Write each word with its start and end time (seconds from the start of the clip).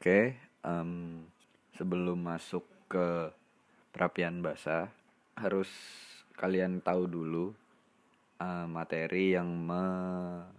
Oke, 0.00 0.32
em, 0.64 1.20
sebelum 1.76 2.16
masuk 2.24 2.64
ke 2.88 3.28
perapian 3.92 4.40
basah, 4.40 4.88
harus 5.36 5.68
kalian 6.40 6.80
tahu 6.80 7.04
dulu 7.04 7.52
eh, 8.40 8.64
materi 8.64 9.36
yang 9.36 9.44
mencakup 9.60 10.56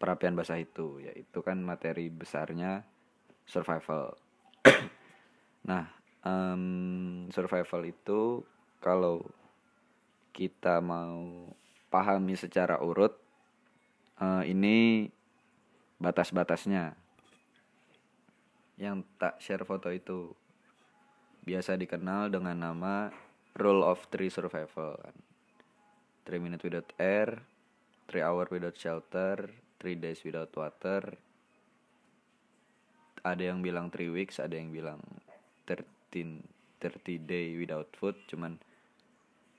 perapian 0.00 0.32
basah 0.32 0.56
itu, 0.56 1.04
yaitu 1.04 1.44
kan 1.44 1.60
materi 1.60 2.08
besarnya 2.08 2.80
survival. 3.44 4.16
nah, 5.68 5.84
em, 6.24 7.28
survival 7.28 7.92
itu 7.92 8.40
kalau 8.80 9.20
kita 10.32 10.80
mau 10.80 11.52
pahami 11.92 12.40
secara 12.40 12.80
urut, 12.80 13.20
eh, 14.16 14.48
ini 14.48 15.12
batas-batasnya. 16.02 16.98
Yang 18.74 19.06
tak 19.22 19.38
share 19.38 19.62
foto 19.62 19.94
itu 19.94 20.34
biasa 21.46 21.78
dikenal 21.78 22.34
dengan 22.34 22.58
nama 22.58 23.14
rule 23.54 23.86
of 23.86 24.02
three 24.10 24.28
survival 24.28 24.98
kan? 24.98 25.14
3 26.26 26.38
minutes 26.38 26.62
without 26.62 26.86
air 27.02 27.42
3 28.10 28.22
hour 28.22 28.46
without 28.50 28.74
shelter 28.74 29.50
3 29.78 29.98
days 29.98 30.22
without 30.22 30.50
water. 30.54 31.18
Ada 33.22 33.54
yang 33.54 33.62
bilang 33.62 33.90
3 33.90 34.10
weeks 34.10 34.42
ada 34.42 34.58
yang 34.58 34.74
bilang 34.74 34.98
13 35.66 36.42
30 36.82 37.22
day 37.22 37.54
without 37.54 37.86
food 37.94 38.18
cuman 38.26 38.58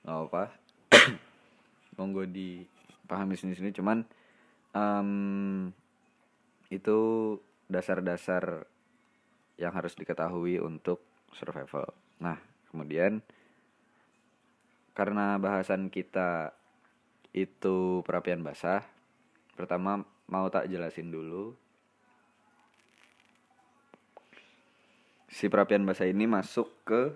nggak 0.04 0.28
apa 0.28 0.44
monggo 1.96 2.28
dipahami 2.28 3.32
sini-sini 3.40 3.72
cuman 3.72 4.04
um, 4.76 5.72
itu 6.68 6.98
dasar-dasar 7.68 8.68
yang 9.56 9.72
harus 9.72 9.94
diketahui 9.94 10.58
untuk 10.60 11.02
survival. 11.34 11.94
Nah, 12.22 12.38
kemudian 12.70 13.22
karena 14.94 15.38
bahasan 15.42 15.90
kita 15.90 16.54
itu 17.34 18.02
perapian 18.06 18.46
basah, 18.46 18.86
pertama 19.58 20.06
mau 20.30 20.46
tak 20.48 20.70
jelasin 20.70 21.10
dulu 21.10 21.54
si 25.34 25.50
perapian 25.50 25.82
basah 25.82 26.06
ini 26.06 26.30
masuk 26.30 26.70
ke 26.86 27.10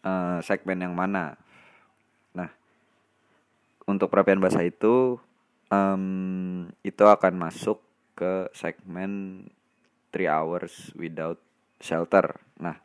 uh, 0.00 0.40
segmen 0.40 0.80
yang 0.80 0.96
mana. 0.96 1.36
Nah, 2.32 2.48
untuk 3.84 4.08
perapian 4.08 4.40
basah 4.40 4.64
itu 4.64 5.20
um, 5.68 6.64
itu 6.80 7.04
akan 7.04 7.36
masuk 7.36 7.84
ke 8.14 8.48
segmen 8.54 9.44
3 10.14 10.30
hours 10.30 10.94
without 10.94 11.42
shelter. 11.82 12.38
Nah, 12.62 12.78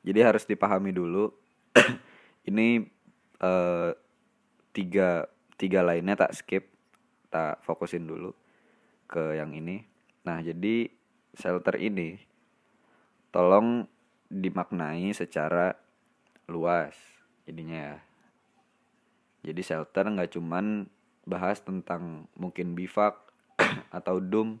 jadi 0.00 0.32
harus 0.32 0.48
dipahami 0.48 0.92
dulu 0.92 1.32
ini 2.50 2.84
uh, 3.44 3.92
tiga 4.72 5.28
tiga 5.54 5.80
lainnya 5.84 6.16
tak 6.16 6.34
skip, 6.34 6.64
tak 7.28 7.60
fokusin 7.62 8.08
dulu 8.08 8.32
ke 9.06 9.38
yang 9.38 9.52
ini. 9.52 9.84
Nah, 10.24 10.40
jadi 10.40 10.88
shelter 11.36 11.76
ini 11.76 12.16
tolong 13.28 13.84
dimaknai 14.32 15.12
secara 15.12 15.76
luas 16.48 16.96
jadinya 17.44 17.94
ya. 17.94 17.96
Jadi 19.44 19.60
shelter 19.60 20.08
nggak 20.08 20.32
cuman 20.32 20.88
bahas 21.28 21.60
tentang 21.60 22.28
mungkin 22.36 22.72
bivak 22.72 23.16
atau 23.96 24.18
dom 24.18 24.58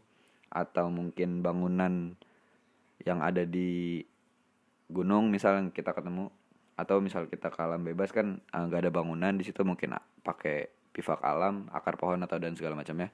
atau 0.50 0.86
mungkin 0.88 1.42
bangunan 1.42 2.14
yang 3.02 3.20
ada 3.20 3.42
di 3.42 4.02
gunung 4.86 5.32
misal 5.32 5.58
yang 5.58 5.68
kita 5.74 5.90
ketemu 5.90 6.30
atau 6.74 6.98
misal 6.98 7.26
kita 7.30 7.50
ke 7.50 7.58
alam 7.62 7.82
bebas 7.86 8.10
kan 8.10 8.42
ah, 8.50 8.66
nggak 8.66 8.80
uh, 8.80 8.84
ada 8.86 8.90
bangunan 8.90 9.34
di 9.34 9.46
situ 9.46 9.62
mungkin 9.62 9.94
pakai 10.22 10.70
pivak 10.94 11.22
alam 11.22 11.70
akar 11.70 11.98
pohon 11.98 12.22
atau 12.22 12.38
dan 12.38 12.54
segala 12.58 12.78
macamnya 12.78 13.10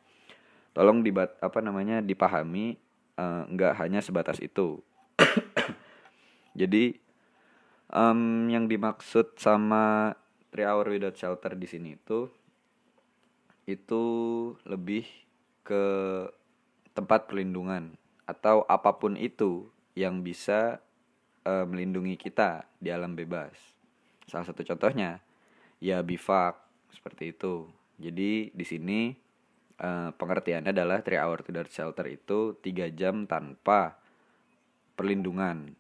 tolong 0.72 1.02
dibat 1.02 1.34
apa 1.42 1.58
namanya 1.60 2.00
dipahami 2.00 2.78
uh, 3.18 3.42
nggak 3.50 3.74
hanya 3.82 4.00
sebatas 4.00 4.38
itu. 4.38 4.80
Jadi 6.60 6.98
um, 7.90 8.50
yang 8.50 8.66
dimaksud 8.66 9.38
sama 9.38 10.14
three 10.50 10.66
hour 10.66 10.86
without 10.90 11.14
shelter 11.14 11.54
di 11.54 11.66
sini 11.66 11.94
itu 11.94 12.26
itu 13.68 14.02
lebih 14.66 15.06
ke 15.62 15.84
tempat 16.96 17.30
perlindungan 17.30 17.94
atau 18.26 18.62
apa 18.66 18.96
pun 18.98 19.18
itu 19.18 19.66
yang 19.98 20.22
bisa 20.22 20.78
uh, 21.44 21.66
melindungi 21.66 22.14
kita 22.14 22.66
di 22.78 22.92
alam 22.94 23.14
bebas. 23.14 23.52
Salah 24.26 24.46
satu 24.46 24.62
contohnya 24.62 25.18
ya 25.82 26.04
bivak 26.04 26.60
seperti 26.94 27.34
itu. 27.34 27.66
Jadi 28.00 28.54
di 28.54 28.64
sini 28.64 29.12
uh, 29.82 30.14
pengertiannya 30.14 30.70
adalah 30.70 31.02
three 31.02 31.18
hour 31.18 31.42
to 31.42 31.50
dark 31.50 31.72
shelter 31.72 32.06
itu 32.06 32.56
tiga 32.62 32.86
jam 32.88 33.26
tanpa 33.26 33.98
perlindungan. 34.94 35.74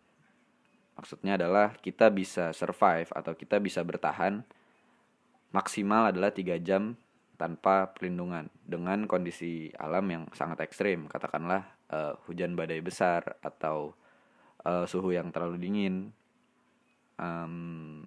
Maksudnya 0.98 1.40
adalah 1.40 1.76
kita 1.80 2.12
bisa 2.12 2.52
survive 2.52 3.08
atau 3.16 3.32
kita 3.32 3.56
bisa 3.56 3.80
bertahan 3.80 4.44
maksimal 5.50 6.10
adalah 6.10 6.30
tiga 6.30 6.56
jam 6.60 6.94
tanpa 7.40 7.96
perlindungan 7.96 8.52
dengan 8.68 9.08
kondisi 9.08 9.72
alam 9.80 10.04
yang 10.12 10.24
sangat 10.36 10.60
ekstrim. 10.60 11.08
Katakanlah 11.08 11.64
uh, 11.88 12.12
hujan 12.28 12.52
badai 12.52 12.84
besar 12.84 13.40
atau 13.40 13.96
uh, 14.68 14.84
suhu 14.84 15.16
yang 15.16 15.32
terlalu 15.32 15.56
dingin. 15.56 16.12
Um, 17.16 18.04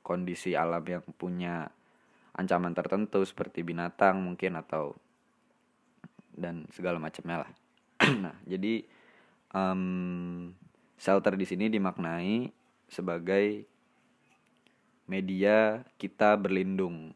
kondisi 0.00 0.56
alam 0.56 0.80
yang 0.88 1.04
punya 1.20 1.68
ancaman 2.32 2.72
tertentu 2.72 3.20
seperti 3.24 3.60
binatang 3.60 4.24
mungkin 4.24 4.56
atau 4.56 4.96
dan 6.32 6.64
segala 6.72 6.96
macamnya 6.96 7.44
lah. 7.44 7.52
Nah 8.24 8.36
jadi 8.48 8.84
um, 9.52 10.52
shelter 10.96 11.36
di 11.36 11.44
sini 11.44 11.68
dimaknai 11.68 12.48
sebagai 12.88 13.64
media 15.04 15.84
kita 16.00 16.36
berlindung 16.40 17.12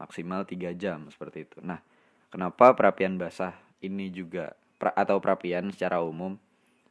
maksimal 0.00 0.48
3 0.48 0.72
jam 0.80 1.04
seperti 1.12 1.44
itu. 1.44 1.60
Nah, 1.60 1.84
kenapa 2.32 2.72
perapian 2.72 3.20
basah 3.20 3.52
ini 3.84 4.08
juga 4.08 4.56
atau 4.80 5.20
perapian 5.20 5.68
secara 5.68 6.00
umum 6.00 6.40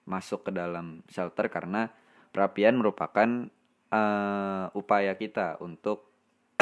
masuk 0.05 0.45
ke 0.45 0.51
dalam 0.53 1.01
shelter 1.09 1.49
karena 1.49 1.89
perapian 2.29 2.77
merupakan 2.77 3.49
uh, 3.89 4.69
upaya 4.77 5.17
kita 5.17 5.57
untuk 5.57 6.05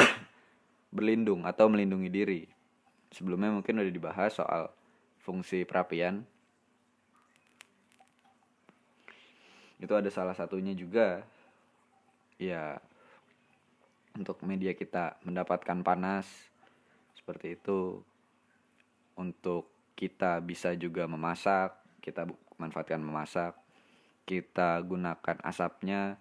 berlindung 0.96 1.44
atau 1.44 1.68
melindungi 1.68 2.08
diri. 2.08 2.42
Sebelumnya 3.12 3.52
mungkin 3.52 3.80
udah 3.80 3.92
dibahas 3.92 4.36
soal 4.36 4.72
fungsi 5.20 5.68
perapian. 5.68 6.24
Itu 9.76 9.92
ada 9.92 10.08
salah 10.08 10.32
satunya 10.32 10.72
juga 10.72 11.24
ya 12.40 12.80
untuk 14.18 14.42
media 14.42 14.74
kita 14.74 15.22
mendapatkan 15.22 15.78
panas 15.86 16.26
seperti 17.14 17.54
itu. 17.54 18.02
Untuk 19.14 19.70
kita 19.94 20.38
bisa 20.42 20.74
juga 20.78 21.06
memasak 21.10 21.74
kita 21.98 22.24
manfaatkan 22.58 23.02
memasak 23.02 23.58
kita 24.22 24.78
gunakan 24.86 25.36
asapnya 25.42 26.16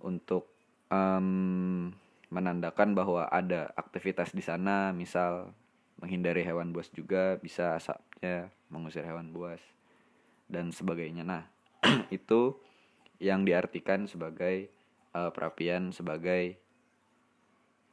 untuk 0.00 0.48
um, 0.90 1.90
menandakan 2.30 2.94
bahwa 2.94 3.28
ada 3.30 3.70
aktivitas 3.78 4.34
di 4.34 4.42
sana 4.42 4.90
misal 4.90 5.54
menghindari 6.02 6.42
hewan 6.44 6.74
buas 6.74 6.90
juga 6.92 7.38
bisa 7.40 7.78
asapnya 7.78 8.50
mengusir 8.68 9.06
hewan 9.06 9.30
buas 9.30 9.62
dan 10.50 10.70
sebagainya. 10.70 11.22
Nah 11.22 11.44
itu 12.14 12.58
yang 13.22 13.46
diartikan 13.48 14.04
sebagai 14.10 14.68
uh, 15.16 15.32
perapian 15.32 15.90
sebagai 15.94 16.60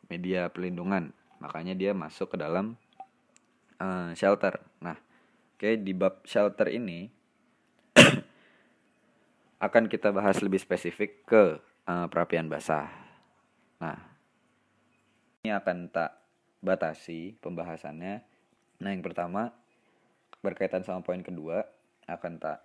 media 0.08 0.50
pelindungan. 0.52 1.14
Makanya 1.44 1.76
dia 1.76 1.92
masuk 1.92 2.36
ke 2.36 2.38
dalam 2.40 2.80
uh, 3.80 4.12
shelter. 4.16 4.64
Nah 4.80 4.96
oke 4.96 5.60
okay, 5.60 5.76
di 5.80 5.92
bab 5.92 6.24
shelter 6.24 6.72
ini 6.72 7.12
akan 9.66 9.84
kita 9.92 10.12
bahas 10.16 10.40
lebih 10.40 10.60
spesifik 10.60 11.24
ke 11.28 11.44
uh, 11.88 12.08
perapian 12.08 12.48
basah. 12.48 12.90
Nah 13.84 14.00
ini 15.44 15.52
akan 15.52 15.92
tak 15.92 16.16
batasi 16.64 17.36
pembahasannya. 17.44 18.24
Nah 18.80 18.90
yang 18.90 19.04
pertama 19.04 19.52
berkaitan 20.44 20.84
sama 20.84 21.04
poin 21.04 21.24
kedua 21.24 21.64
akan 22.08 22.34
tak 22.40 22.60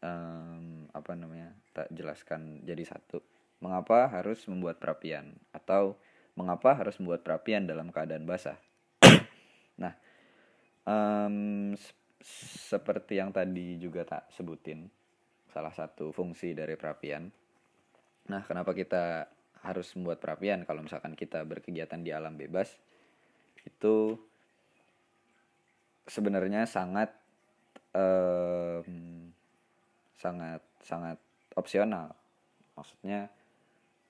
um, 0.00 0.88
apa 0.92 1.12
namanya 1.16 1.52
tak 1.72 1.88
jelaskan 1.92 2.64
jadi 2.64 2.84
satu. 2.84 3.20
Mengapa 3.60 4.08
harus 4.08 4.44
membuat 4.48 4.80
perapian? 4.80 5.36
Atau 5.52 6.00
mengapa 6.38 6.76
harus 6.76 6.98
membuat 7.02 7.26
perapian 7.26 7.66
dalam 7.66 7.90
keadaan 7.90 8.26
basah. 8.26 8.58
nah, 9.82 9.94
um, 10.86 11.74
seperti 12.70 13.16
yang 13.16 13.32
tadi 13.32 13.80
juga 13.80 14.04
tak 14.04 14.28
sebutin 14.36 14.86
salah 15.50 15.72
satu 15.72 16.12
fungsi 16.12 16.52
dari 16.52 16.76
perapian. 16.76 17.26
Nah 18.30 18.42
kenapa 18.46 18.76
kita 18.76 19.26
harus 19.66 19.88
membuat 19.98 20.22
perapian? 20.22 20.62
Kalau 20.68 20.84
misalkan 20.84 21.16
kita 21.16 21.42
berkegiatan 21.42 22.00
di 22.00 22.12
alam 22.14 22.36
bebas 22.36 22.76
itu 23.64 24.16
sebenarnya 26.06 26.64
sangat 26.68 27.10
um, 27.96 29.32
sangat 30.20 30.62
sangat 30.84 31.18
opsional. 31.56 32.14
Maksudnya 32.76 33.32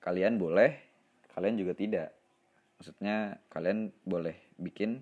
kalian 0.03 0.35
boleh 0.35 0.90
kalian 1.35 1.55
juga 1.59 1.73
tidak. 1.75 2.09
Maksudnya 2.81 3.37
kalian 3.53 3.93
boleh 4.03 4.35
bikin 4.57 5.01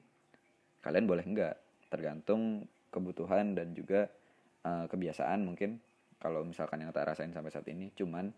kalian 0.84 1.06
boleh 1.08 1.26
enggak. 1.26 1.56
Tergantung 1.90 2.70
kebutuhan 2.94 3.58
dan 3.58 3.74
juga 3.74 4.10
uh, 4.66 4.86
kebiasaan 4.86 5.46
mungkin. 5.46 5.81
Kalau 6.20 6.44
misalkan 6.44 6.84
yang 6.84 6.92
tak 6.92 7.08
rasain 7.08 7.31
sampai 7.31 7.52
saat 7.52 7.68
ini 7.72 7.96
cuman 7.96 8.36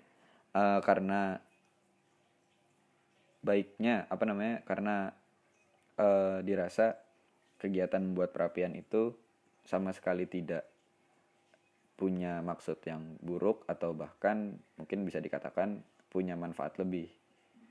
uh, 0.54 0.80
karena 0.86 1.42
baiknya 3.42 4.06
apa 4.06 4.24
namanya 4.30 4.62
karena 4.62 5.10
uh, 5.98 6.46
dirasa 6.46 6.94
kegiatan 7.58 8.02
membuat 8.02 8.30
perapian 8.34 8.78
itu 8.78 9.18
sama 9.66 9.94
sekali 9.94 10.30
tidak 10.30 10.66
punya 11.98 12.42
maksud 12.42 12.82
yang 12.86 13.18
buruk 13.22 13.66
atau 13.70 13.94
bahkan 13.94 14.58
mungkin 14.78 15.06
bisa 15.06 15.22
dikatakan 15.22 15.86
punya 16.10 16.34
manfaat 16.34 16.82
lebih 16.82 17.10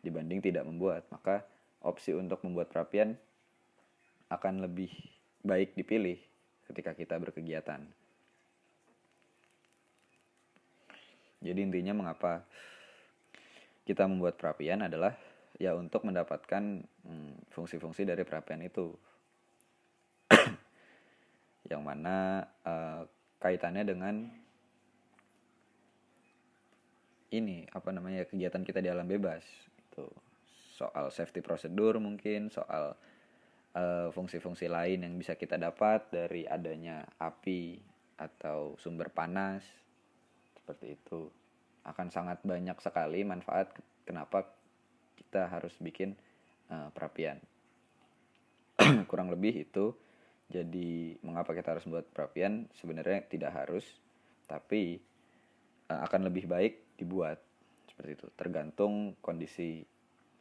dibanding 0.01 0.41
tidak 0.41 0.65
membuat 0.65 1.05
maka 1.13 1.45
opsi 1.81 2.13
untuk 2.17 2.41
membuat 2.45 2.73
perapian 2.73 3.17
akan 4.31 4.65
lebih 4.65 4.93
baik 5.43 5.75
dipilih 5.75 6.21
ketika 6.71 6.95
kita 6.95 7.19
berkegiatan. 7.19 7.83
Jadi 11.41 11.61
intinya 11.65 11.97
mengapa 11.97 12.45
kita 13.89 14.05
membuat 14.05 14.37
perapian 14.37 14.85
adalah 14.85 15.17
ya 15.57 15.73
untuk 15.73 16.05
mendapatkan 16.05 16.85
hmm, 16.85 17.51
fungsi-fungsi 17.51 18.05
dari 18.05 18.23
perapian 18.29 18.61
itu. 18.61 18.93
yang 21.71 21.83
mana 21.83 22.45
uh, 22.67 23.03
kaitannya 23.41 23.83
dengan 23.89 24.15
ini 27.31 27.63
apa 27.71 27.95
namanya 27.95 28.27
kegiatan 28.27 28.67
kita 28.67 28.83
di 28.83 28.91
alam 28.91 29.07
bebas 29.07 29.43
itu 29.91 30.07
soal 30.79 31.11
safety 31.11 31.43
prosedur 31.43 31.99
mungkin 31.99 32.49
soal 32.49 32.95
Eh, 33.71 34.11
fungsi-fungsi 34.11 34.67
uh, 34.67 34.83
lain 34.83 35.07
yang 35.07 35.15
bisa 35.15 35.39
kita 35.39 35.55
dapat 35.55 36.11
dari 36.11 36.43
adanya 36.43 37.07
api 37.23 37.79
atau 38.19 38.75
sumber 38.75 39.15
panas 39.15 39.63
seperti 40.59 40.99
itu. 40.99 41.31
Akan 41.87 42.11
sangat 42.11 42.43
banyak 42.43 42.75
sekali 42.83 43.23
manfaat 43.23 43.71
kenapa 44.03 44.51
kita 45.15 45.47
harus 45.47 45.71
bikin 45.79 46.19
uh, 46.67 46.91
perapian. 46.91 47.39
Kurang 49.11 49.31
lebih 49.31 49.63
itu. 49.63 49.95
Jadi 50.51 51.15
mengapa 51.23 51.55
kita 51.55 51.79
harus 51.79 51.87
membuat 51.87 52.11
perapian? 52.11 52.67
Sebenarnya 52.75 53.23
tidak 53.31 53.55
harus 53.55 53.87
tapi 54.51 54.99
uh, 55.87 56.03
akan 56.11 56.27
lebih 56.27 56.51
baik 56.51 56.99
dibuat 56.99 57.39
seperti 58.01 58.17
itu 58.17 58.33
tergantung 58.33 59.13
kondisi 59.21 59.85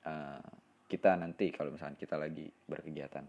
uh, 0.08 0.48
kita 0.88 1.20
nanti 1.20 1.52
kalau 1.52 1.76
misalnya 1.76 2.00
kita 2.00 2.16
lagi 2.16 2.48
berkegiatan. 2.48 3.28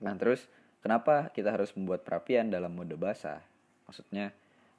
Nah 0.00 0.14
terus 0.16 0.48
kenapa 0.80 1.28
kita 1.36 1.52
harus 1.52 1.68
membuat 1.76 2.00
perapian 2.00 2.48
dalam 2.48 2.72
mode 2.72 2.96
basah? 2.96 3.44
Maksudnya 3.84 4.32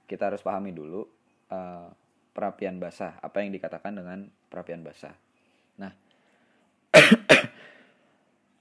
kita 0.10 0.34
harus 0.34 0.42
pahami 0.42 0.74
dulu 0.74 1.06
uh, 1.54 1.86
perapian 2.34 2.82
basah. 2.82 3.22
Apa 3.22 3.46
yang 3.46 3.54
dikatakan 3.54 3.94
dengan 3.94 4.26
perapian 4.50 4.82
basah? 4.82 5.14
Nah 5.78 5.94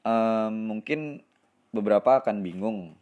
um, 0.04 0.52
mungkin 0.76 1.25
beberapa 1.72 2.20
akan 2.20 2.44
bingung 2.44 2.92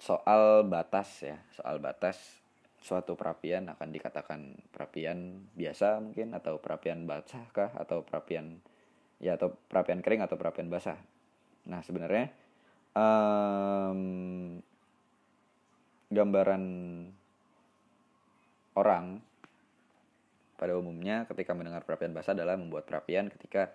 soal 0.00 0.64
batas 0.64 1.12
ya, 1.20 1.36
soal 1.52 1.76
batas 1.76 2.45
suatu 2.86 3.18
perapian 3.18 3.66
akan 3.66 3.90
dikatakan 3.90 4.54
perapian 4.70 5.50
biasa 5.58 5.98
mungkin 5.98 6.30
atau 6.38 6.62
perapian 6.62 7.02
basah 7.02 7.42
kah 7.50 7.74
atau 7.74 8.06
perapian 8.06 8.62
ya 9.18 9.34
atau 9.34 9.58
perapian 9.66 9.98
kering 9.98 10.22
atau 10.22 10.38
perapian 10.38 10.70
basah. 10.70 10.94
Nah 11.66 11.82
sebenarnya 11.82 12.30
um, 12.94 14.62
gambaran 16.14 16.62
orang 18.78 19.18
pada 20.54 20.72
umumnya 20.78 21.26
ketika 21.26 21.58
mendengar 21.58 21.82
perapian 21.82 22.14
basah 22.14 22.38
adalah 22.38 22.54
membuat 22.54 22.86
perapian 22.86 23.26
ketika 23.34 23.74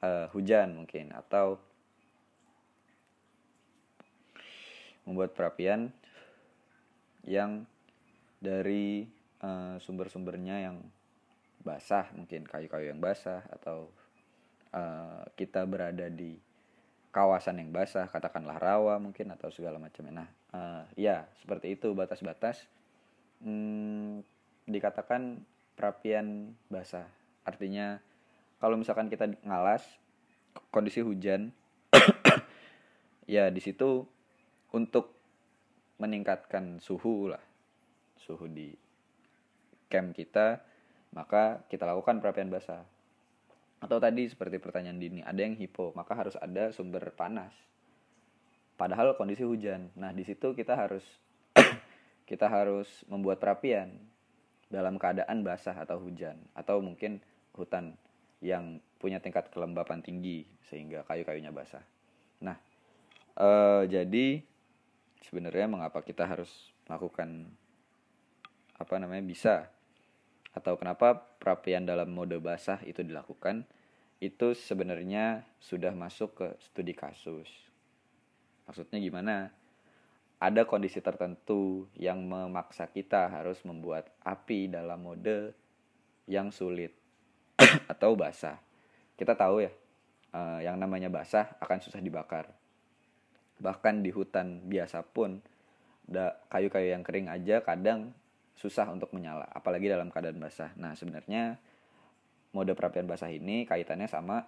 uh, 0.00 0.32
hujan 0.32 0.80
mungkin 0.80 1.12
atau 1.12 1.60
membuat 5.04 5.36
perapian 5.36 5.92
yang 7.28 7.68
dari 8.40 9.04
uh, 9.44 9.76
sumber-sumbernya 9.78 10.64
yang 10.64 10.80
basah 11.60 12.08
mungkin 12.16 12.48
kayu-kayu 12.48 12.88
yang 12.88 13.04
basah 13.04 13.44
atau 13.52 13.92
uh, 14.72 15.28
kita 15.36 15.68
berada 15.68 16.08
di 16.08 16.40
kawasan 17.12 17.60
yang 17.60 17.68
basah 17.68 18.08
katakanlah 18.08 18.56
rawa 18.56 18.96
mungkin 18.96 19.28
atau 19.36 19.52
segala 19.52 19.76
macamnya. 19.76 20.24
Nah 20.24 20.28
uh, 20.56 20.82
ya 20.96 21.28
seperti 21.44 21.76
itu 21.76 21.92
batas-batas. 21.92 22.64
Hmm, 23.44 24.24
dikatakan 24.64 25.44
perapian 25.76 26.56
basah. 26.72 27.08
Artinya 27.44 28.00
kalau 28.56 28.80
misalkan 28.80 29.12
kita 29.12 29.28
ngalas 29.44 29.84
kondisi 30.72 31.04
hujan 31.04 31.52
ya 33.30 33.52
di 33.52 33.60
situ 33.60 34.08
untuk 34.72 35.12
meningkatkan 36.00 36.80
suhu 36.80 37.28
lah 37.28 37.49
suhu 38.22 38.46
di 38.46 38.72
camp 39.90 40.14
kita, 40.14 40.62
maka 41.12 41.66
kita 41.66 41.84
lakukan 41.88 42.22
perapian 42.22 42.48
basah. 42.48 42.86
Atau 43.80 43.96
tadi 43.96 44.28
seperti 44.28 44.60
pertanyaan 44.60 45.00
Dini, 45.00 45.20
ada 45.24 45.40
yang 45.40 45.56
hipo, 45.56 45.90
maka 45.96 46.12
harus 46.14 46.36
ada 46.38 46.70
sumber 46.70 47.10
panas. 47.16 47.52
Padahal 48.76 49.16
kondisi 49.16 49.44
hujan. 49.44 49.92
Nah, 49.96 50.12
di 50.12 50.24
situ 50.24 50.52
kita 50.52 50.76
harus 50.76 51.04
kita 52.30 52.46
harus 52.48 52.88
membuat 53.08 53.40
perapian 53.40 53.92
dalam 54.70 54.96
keadaan 54.96 55.42
basah 55.42 55.74
atau 55.74 55.98
hujan 55.98 56.38
atau 56.54 56.78
mungkin 56.78 57.18
hutan 57.58 57.98
yang 58.40 58.78
punya 59.02 59.18
tingkat 59.18 59.50
kelembapan 59.50 60.00
tinggi 60.00 60.46
sehingga 60.70 61.02
kayu-kayunya 61.04 61.50
basah. 61.50 61.82
Nah, 62.40 62.56
eh, 63.36 63.82
jadi 63.90 64.40
sebenarnya 65.26 65.66
mengapa 65.68 66.00
kita 66.00 66.24
harus 66.24 66.48
melakukan 66.88 67.50
apa 68.80 68.96
namanya 68.96 69.20
bisa 69.20 69.68
atau 70.56 70.74
kenapa 70.80 71.20
perapian 71.38 71.84
dalam 71.84 72.10
mode 72.10 72.40
basah 72.40 72.80
itu 72.88 73.04
dilakukan 73.04 73.68
itu 74.20 74.52
sebenarnya 74.52 75.48
sudah 75.56 75.96
masuk 75.96 76.36
ke 76.36 76.46
studi 76.60 76.92
kasus. 76.92 77.48
Maksudnya 78.68 79.00
gimana? 79.00 79.48
Ada 80.40 80.68
kondisi 80.68 81.00
tertentu 81.00 81.88
yang 81.96 82.24
memaksa 82.24 82.88
kita 82.88 83.28
harus 83.28 83.60
membuat 83.64 84.08
api 84.24 84.68
dalam 84.68 85.00
mode 85.00 85.52
yang 86.28 86.52
sulit 86.52 86.92
atau 87.92 88.16
basah. 88.16 88.60
Kita 89.16 89.36
tahu 89.36 89.64
ya, 89.64 89.72
eh, 90.32 90.60
yang 90.68 90.76
namanya 90.80 91.08
basah 91.12 91.56
akan 91.60 91.78
susah 91.80 92.00
dibakar. 92.00 92.48
Bahkan 93.60 94.04
di 94.04 94.12
hutan 94.12 94.64
biasa 94.64 95.04
pun, 95.04 95.44
kayu-kayu 96.48 96.92
yang 96.96 97.04
kering 97.04 97.28
aja 97.28 97.60
kadang 97.60 98.16
susah 98.60 98.92
untuk 98.92 99.08
menyala, 99.16 99.48
apalagi 99.48 99.88
dalam 99.88 100.12
keadaan 100.12 100.36
basah. 100.36 100.76
Nah, 100.76 100.92
sebenarnya 100.92 101.56
mode 102.52 102.76
perapian 102.76 103.08
basah 103.08 103.32
ini 103.32 103.64
kaitannya 103.64 104.04
sama 104.04 104.44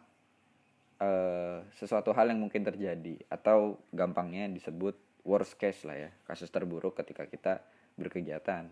uh, 1.00 1.64
sesuatu 1.72 2.12
hal 2.12 2.28
yang 2.28 2.44
mungkin 2.44 2.60
terjadi 2.60 3.16
atau 3.32 3.80
gampangnya 3.88 4.52
disebut 4.52 5.00
worst 5.24 5.56
case 5.56 5.88
lah 5.88 5.96
ya, 5.96 6.10
kasus 6.28 6.52
terburuk 6.52 6.92
ketika 7.00 7.24
kita 7.24 7.64
berkegiatan. 7.96 8.68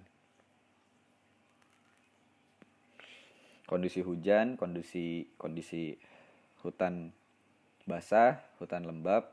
Kondisi 3.65 4.05
hujan, 4.05 4.61
kondisi 4.61 5.25
kondisi 5.41 5.97
hutan 6.61 7.17
basah, 7.89 8.45
hutan 8.61 8.85
lembab, 8.85 9.25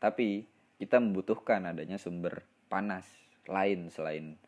tapi 0.00 0.48
kita 0.80 0.96
membutuhkan 0.96 1.66
adanya 1.68 2.00
sumber 2.00 2.40
panas 2.72 3.04
lain 3.44 3.92
selain 3.92 4.38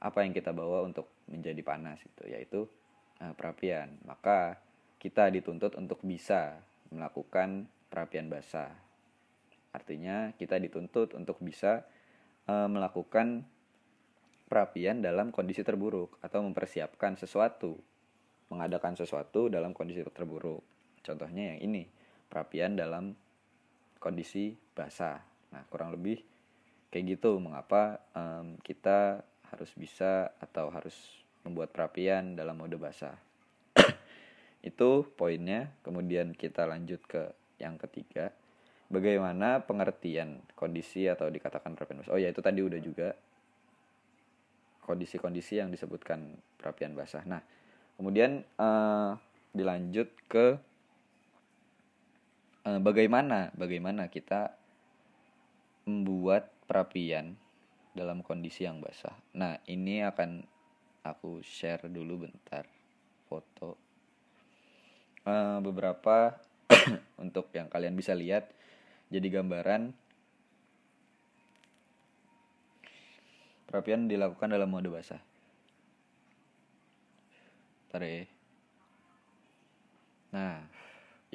apa 0.00 0.24
yang 0.24 0.32
kita 0.32 0.50
bawa 0.56 0.82
untuk 0.84 1.12
menjadi 1.28 1.60
panas 1.60 2.00
itu 2.02 2.24
yaitu 2.26 2.60
uh, 3.20 3.32
perapian. 3.36 4.00
Maka 4.08 4.56
kita 5.00 5.32
dituntut 5.32 5.76
untuk 5.76 6.00
bisa 6.04 6.60
melakukan 6.92 7.70
perapian 7.88 8.28
basah. 8.28 8.70
Artinya 9.70 10.34
kita 10.34 10.58
dituntut 10.58 11.14
untuk 11.14 11.38
bisa 11.38 11.86
e, 12.42 12.54
melakukan 12.66 13.46
perapian 14.50 14.98
dalam 14.98 15.30
kondisi 15.30 15.62
terburuk 15.62 16.18
atau 16.18 16.42
mempersiapkan 16.42 17.14
sesuatu 17.14 17.78
mengadakan 18.50 18.98
sesuatu 18.98 19.46
dalam 19.46 19.70
kondisi 19.70 20.02
terburuk. 20.10 20.60
Contohnya 21.06 21.54
yang 21.54 21.70
ini 21.70 21.86
perapian 22.26 22.74
dalam 22.74 23.14
kondisi 24.02 24.58
basah. 24.74 25.22
Nah 25.54 25.62
kurang 25.70 25.94
lebih 25.94 26.18
kayak 26.90 27.16
gitu. 27.16 27.38
Mengapa 27.38 28.02
um, 28.12 28.58
kita 28.60 29.22
harus 29.50 29.70
bisa 29.74 30.30
atau 30.38 30.70
harus 30.70 30.94
membuat 31.42 31.74
perapian 31.74 32.38
dalam 32.38 32.56
mode 32.58 32.78
basah. 32.78 33.16
Itu 34.70 35.10
poinnya. 35.16 35.74
Kemudian 35.82 36.36
kita 36.36 36.66
lanjut 36.66 37.02
ke 37.06 37.22
yang 37.58 37.76
ketiga. 37.76 38.30
Bagaimana 38.90 39.62
pengertian 39.62 40.42
kondisi 40.58 41.06
atau 41.06 41.30
dikatakan 41.30 41.78
perapian 41.78 42.02
basah? 42.02 42.14
Oh 42.14 42.18
ya 42.18 42.26
itu 42.26 42.42
tadi 42.42 42.58
udah 42.58 42.80
juga. 42.82 43.14
Kondisi-kondisi 44.82 45.62
yang 45.62 45.70
disebutkan 45.70 46.34
perapian 46.58 46.98
basah. 46.98 47.22
Nah 47.22 47.38
kemudian 47.94 48.42
uh, 48.58 49.14
dilanjut 49.54 50.10
ke 50.26 50.58
uh, 52.66 52.80
bagaimana 52.82 53.54
bagaimana 53.54 54.10
kita 54.10 54.58
membuat 55.86 56.50
perapian 56.66 57.38
dalam 58.00 58.24
kondisi 58.24 58.64
yang 58.64 58.80
basah. 58.80 59.12
Nah, 59.36 59.60
ini 59.68 60.00
akan 60.00 60.40
aku 61.04 61.44
share 61.44 61.84
dulu 61.84 62.24
bentar 62.24 62.64
foto 63.28 63.76
uh, 65.28 65.60
beberapa 65.60 66.32
untuk 67.24 67.52
yang 67.52 67.68
kalian 67.68 67.92
bisa 67.92 68.16
lihat 68.16 68.48
jadi 69.12 69.28
gambaran 69.28 69.92
perapian 73.68 74.08
dilakukan 74.08 74.48
dalam 74.48 74.72
mode 74.72 74.88
basah. 74.88 75.20
Tare. 77.92 78.08
Ya. 78.08 78.24
Nah, 80.32 80.56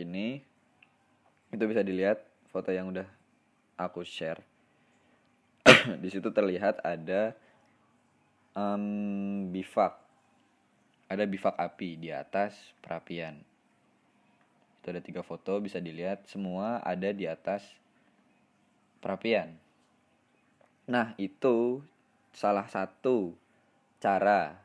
ini 0.02 0.42
itu 1.54 1.64
bisa 1.70 1.86
dilihat 1.86 2.26
foto 2.50 2.74
yang 2.74 2.90
udah 2.90 3.06
aku 3.78 4.02
share 4.02 4.55
di 6.04 6.10
situ 6.14 6.30
terlihat 6.30 6.82
ada 6.86 7.34
um, 8.54 9.50
bivak. 9.50 9.98
Ada 11.06 11.30
bivak 11.30 11.56
api 11.58 12.02
di 12.02 12.10
atas 12.10 12.58
perapian. 12.82 13.38
Itu 14.82 14.94
ada 14.94 15.02
tiga 15.02 15.22
foto 15.22 15.58
bisa 15.62 15.78
dilihat 15.78 16.26
semua 16.26 16.82
ada 16.82 17.14
di 17.14 17.30
atas 17.30 17.62
perapian. 19.02 19.54
Nah 20.90 21.14
itu 21.18 21.82
salah 22.34 22.66
satu 22.70 23.34
cara 24.02 24.58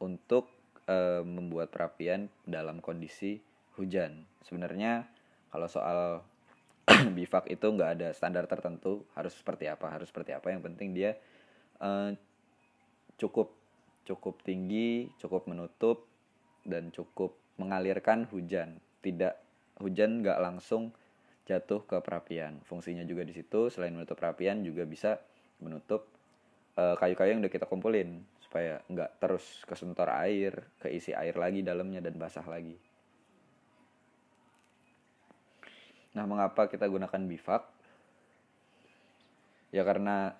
untuk 0.00 0.48
e, 0.88 1.22
membuat 1.22 1.70
perapian 1.72 2.28
dalam 2.48 2.80
kondisi 2.80 3.40
hujan. 3.76 4.24
Sebenarnya 4.44 5.06
kalau 5.52 5.68
soal 5.68 6.24
bivak 7.16 7.46
itu 7.46 7.66
nggak 7.66 7.90
ada 7.98 8.08
standar 8.10 8.50
tertentu 8.50 9.06
harus 9.14 9.34
seperti 9.34 9.70
apa 9.70 9.86
harus 9.90 10.10
seperti 10.10 10.34
apa. 10.34 10.50
Yang 10.50 10.62
penting 10.72 10.88
dia 10.94 11.14
uh, 11.78 12.10
cukup 13.18 13.54
cukup 14.02 14.42
tinggi 14.42 15.06
cukup 15.22 15.46
menutup 15.46 16.10
dan 16.66 16.90
cukup 16.90 17.38
mengalirkan 17.58 18.26
hujan. 18.30 18.82
Tidak 19.02 19.34
hujan 19.78 20.22
nggak 20.22 20.38
langsung 20.42 20.90
jatuh 21.46 21.86
ke 21.86 21.98
perapian. 22.02 22.62
Fungsinya 22.66 23.06
juga 23.06 23.22
di 23.26 23.34
situ 23.34 23.70
selain 23.70 23.94
menutup 23.94 24.18
perapian 24.18 24.62
juga 24.62 24.86
bisa 24.86 25.18
menutup 25.58 26.06
eh, 26.78 26.94
kayu-kayu 26.98 27.30
uh, 27.30 27.32
yang 27.34 27.40
udah 27.42 27.52
kita 27.52 27.66
kumpulin. 27.66 28.22
Supaya 28.42 28.78
nggak 28.86 29.22
terus 29.22 29.66
kesentor 29.66 30.10
air 30.12 30.54
keisi 30.78 31.14
air 31.14 31.34
lagi 31.34 31.66
dalamnya 31.66 32.02
dan 32.02 32.14
basah 32.14 32.46
lagi 32.46 32.78
Nah, 36.12 36.24
mengapa 36.28 36.68
kita 36.68 36.84
gunakan 36.88 37.22
bivak? 37.24 37.62
Ya 39.72 39.82
karena 39.88 40.36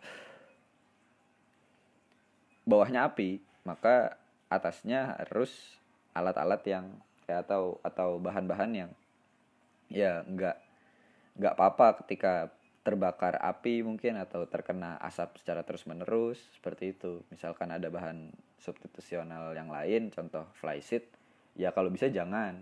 bawahnya 2.69 3.09
api, 3.09 3.41
maka 3.65 4.21
atasnya 4.53 5.17
harus 5.17 5.81
alat-alat 6.13 6.61
yang 6.69 6.87
ya 7.25 7.41
atau 7.41 7.81
atau 7.81 8.21
bahan-bahan 8.21 8.73
yang 8.77 8.91
ya 9.89 10.21
nggak 10.29 10.57
nggak 11.41 11.55
apa-apa 11.57 12.05
ketika 12.05 12.53
terbakar 12.83 13.39
api 13.39 13.87
mungkin 13.87 14.19
atau 14.19 14.45
terkena 14.51 14.99
asap 15.01 15.39
secara 15.41 15.63
terus 15.63 15.87
menerus 15.87 16.43
seperti 16.59 16.93
itu 16.93 17.23
misalkan 17.31 17.71
ada 17.71 17.87
bahan 17.89 18.35
substitusional 18.59 19.55
yang 19.55 19.71
lain 19.71 20.11
contoh 20.11 20.51
flysheet 20.59 21.07
ya 21.55 21.71
kalau 21.71 21.89
bisa 21.95 22.11
jangan 22.11 22.59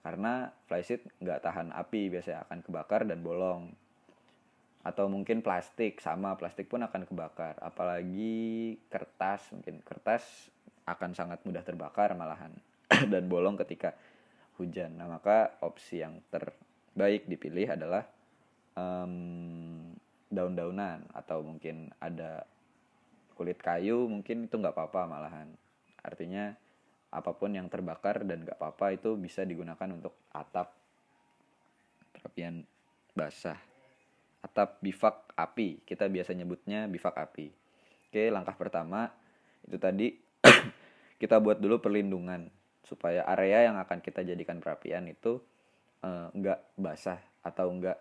karena 0.00 0.48
flysheet 0.64 1.04
nggak 1.20 1.44
tahan 1.44 1.68
api 1.76 2.08
biasanya 2.08 2.48
akan 2.48 2.58
kebakar 2.64 3.04
dan 3.04 3.20
bolong. 3.20 3.72
Atau 4.80 5.12
mungkin 5.12 5.44
plastik 5.44 6.00
sama 6.00 6.40
plastik 6.40 6.72
pun 6.72 6.80
akan 6.80 7.04
kebakar. 7.04 7.60
Apalagi 7.60 8.76
kertas 8.88 9.52
mungkin 9.52 9.84
kertas 9.84 10.48
akan 10.88 11.12
sangat 11.12 11.44
mudah 11.44 11.60
terbakar 11.60 12.16
malahan 12.16 12.56
dan 13.12 13.28
bolong 13.28 13.60
ketika 13.60 13.92
hujan. 14.56 14.96
Nah 14.96 15.08
maka 15.08 15.60
opsi 15.60 16.00
yang 16.00 16.24
terbaik 16.32 17.28
dipilih 17.28 17.76
adalah 17.76 18.08
um, 18.72 19.92
daun-daunan 20.32 21.04
atau 21.12 21.44
mungkin 21.44 21.92
ada 22.00 22.48
kulit 23.36 23.60
kayu 23.60 24.08
mungkin 24.08 24.48
itu 24.48 24.54
nggak 24.56 24.72
apa-apa 24.72 25.04
malahan. 25.04 25.48
Artinya 26.00 26.56
apa 27.10 27.34
pun 27.34 27.50
yang 27.50 27.66
terbakar 27.66 28.22
dan 28.22 28.46
gak 28.46 28.54
apa-apa 28.58 28.94
itu 28.94 29.18
bisa 29.18 29.42
digunakan 29.42 29.90
untuk 29.90 30.14
atap 30.30 30.70
perapian 32.14 32.62
basah. 33.14 33.58
Atap 34.40 34.78
bivak 34.80 35.34
api. 35.34 35.82
Kita 35.82 36.06
biasa 36.06 36.32
nyebutnya 36.32 36.86
bivak 36.86 37.18
api. 37.18 37.50
Oke 38.10 38.30
langkah 38.30 38.54
pertama 38.54 39.10
itu 39.66 39.76
tadi 39.78 40.06
kita 41.22 41.38
buat 41.38 41.60
dulu 41.62 41.78
perlindungan 41.82 42.48
supaya 42.82 43.22
area 43.28 43.70
yang 43.70 43.76
akan 43.78 44.02
kita 44.02 44.26
jadikan 44.26 44.58
perapian 44.58 45.06
itu 45.06 45.38
uh, 46.02 46.32
basah 46.74 47.20
atau 47.44 47.70
enggak 47.70 47.98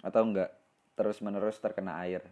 atau 0.00 0.22
enggak 0.22 0.50
terus 0.96 1.20
menerus 1.20 1.60
terkena 1.60 2.00
air 2.00 2.24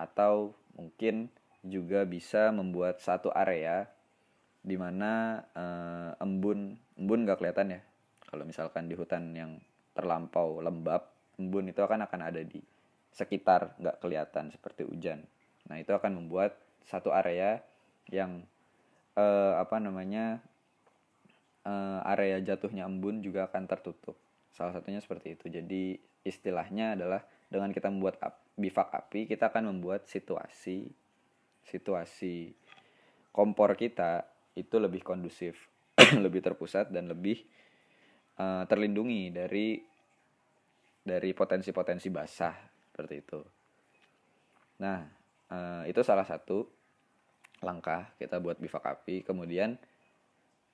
atau 0.00 0.56
mungkin 0.72 1.28
juga 1.60 2.08
bisa 2.08 2.48
membuat 2.48 3.04
satu 3.04 3.28
area 3.36 3.84
di 4.64 4.80
mana 4.80 5.44
uh, 5.52 6.16
embun 6.24 6.76
embun 6.96 7.28
gak 7.28 7.44
kelihatan 7.44 7.76
ya. 7.76 7.80
Kalau 8.24 8.48
misalkan 8.48 8.88
di 8.88 8.96
hutan 8.96 9.36
yang 9.36 9.60
terlampau 9.92 10.64
lembab 10.64 11.04
embun 11.36 11.68
itu 11.68 11.80
akan 11.84 12.08
akan 12.08 12.20
ada 12.32 12.40
di 12.40 12.60
sekitar 13.10 13.74
nggak 13.76 13.98
kelihatan 13.98 14.54
seperti 14.54 14.86
hujan. 14.86 15.26
Nah 15.66 15.76
itu 15.82 15.90
akan 15.90 16.22
membuat 16.24 16.54
satu 16.86 17.10
area 17.10 17.58
yang 18.08 18.46
uh, 19.18 19.58
apa 19.58 19.82
namanya 19.82 20.38
uh, 21.66 22.00
area 22.06 22.38
jatuhnya 22.40 22.86
embun 22.86 23.20
juga 23.20 23.50
akan 23.50 23.66
tertutup. 23.66 24.14
Salah 24.54 24.76
satunya 24.76 25.02
seperti 25.02 25.34
itu. 25.34 25.50
Jadi 25.50 25.98
istilahnya 26.22 26.94
adalah 26.94 27.24
dengan 27.50 27.74
kita 27.74 27.90
membuat 27.90 28.20
bivak 28.60 28.92
api 28.92 29.24
kita 29.24 29.48
akan 29.48 29.72
membuat 29.72 30.04
situasi 30.04 30.86
situasi 31.64 32.52
kompor 33.32 33.72
kita 33.78 34.26
itu 34.54 34.76
lebih 34.76 35.00
kondusif 35.00 35.56
lebih 36.24 36.44
terpusat 36.44 36.92
dan 36.92 37.08
lebih 37.08 37.40
uh, 38.40 38.64
terlindungi 38.66 39.32
dari 39.32 39.78
dari 41.00 41.32
potensi-potensi 41.32 42.12
basah 42.12 42.54
seperti 42.92 43.14
itu. 43.16 43.40
Nah 44.84 45.00
uh, 45.48 45.82
itu 45.88 46.00
salah 46.04 46.28
satu 46.28 46.68
langkah 47.64 48.12
kita 48.16 48.40
buat 48.40 48.56
bivak 48.60 48.84
api. 48.84 49.24
Kemudian 49.24 49.76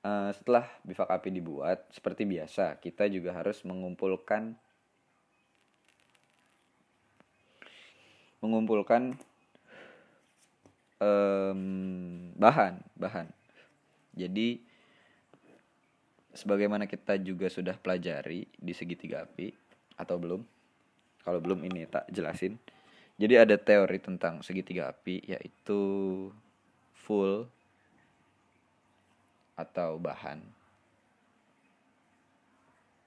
uh, 0.02 0.30
setelah 0.34 0.66
bivak 0.82 1.10
api 1.10 1.28
dibuat 1.34 1.90
seperti 1.90 2.26
biasa 2.26 2.78
kita 2.82 3.06
juga 3.10 3.34
harus 3.34 3.62
mengumpulkan 3.66 4.54
mengumpulkan 8.46 9.18
um, 11.02 11.60
bahan 12.38 12.78
bahan. 12.94 13.26
Jadi 14.14 14.62
sebagaimana 16.32 16.86
kita 16.86 17.18
juga 17.18 17.50
sudah 17.50 17.74
pelajari 17.76 18.46
di 18.54 18.72
segitiga 18.72 19.26
api 19.26 19.50
atau 19.98 20.16
belum? 20.16 20.40
Kalau 21.26 21.42
belum 21.42 21.66
ini 21.66 21.90
tak 21.90 22.06
jelasin. 22.14 22.54
Jadi 23.18 23.34
ada 23.34 23.56
teori 23.58 23.98
tentang 23.98 24.44
segitiga 24.46 24.94
api 24.94 25.26
yaitu 25.26 25.80
full 26.94 27.48
atau 29.56 29.98
bahan. 29.98 30.38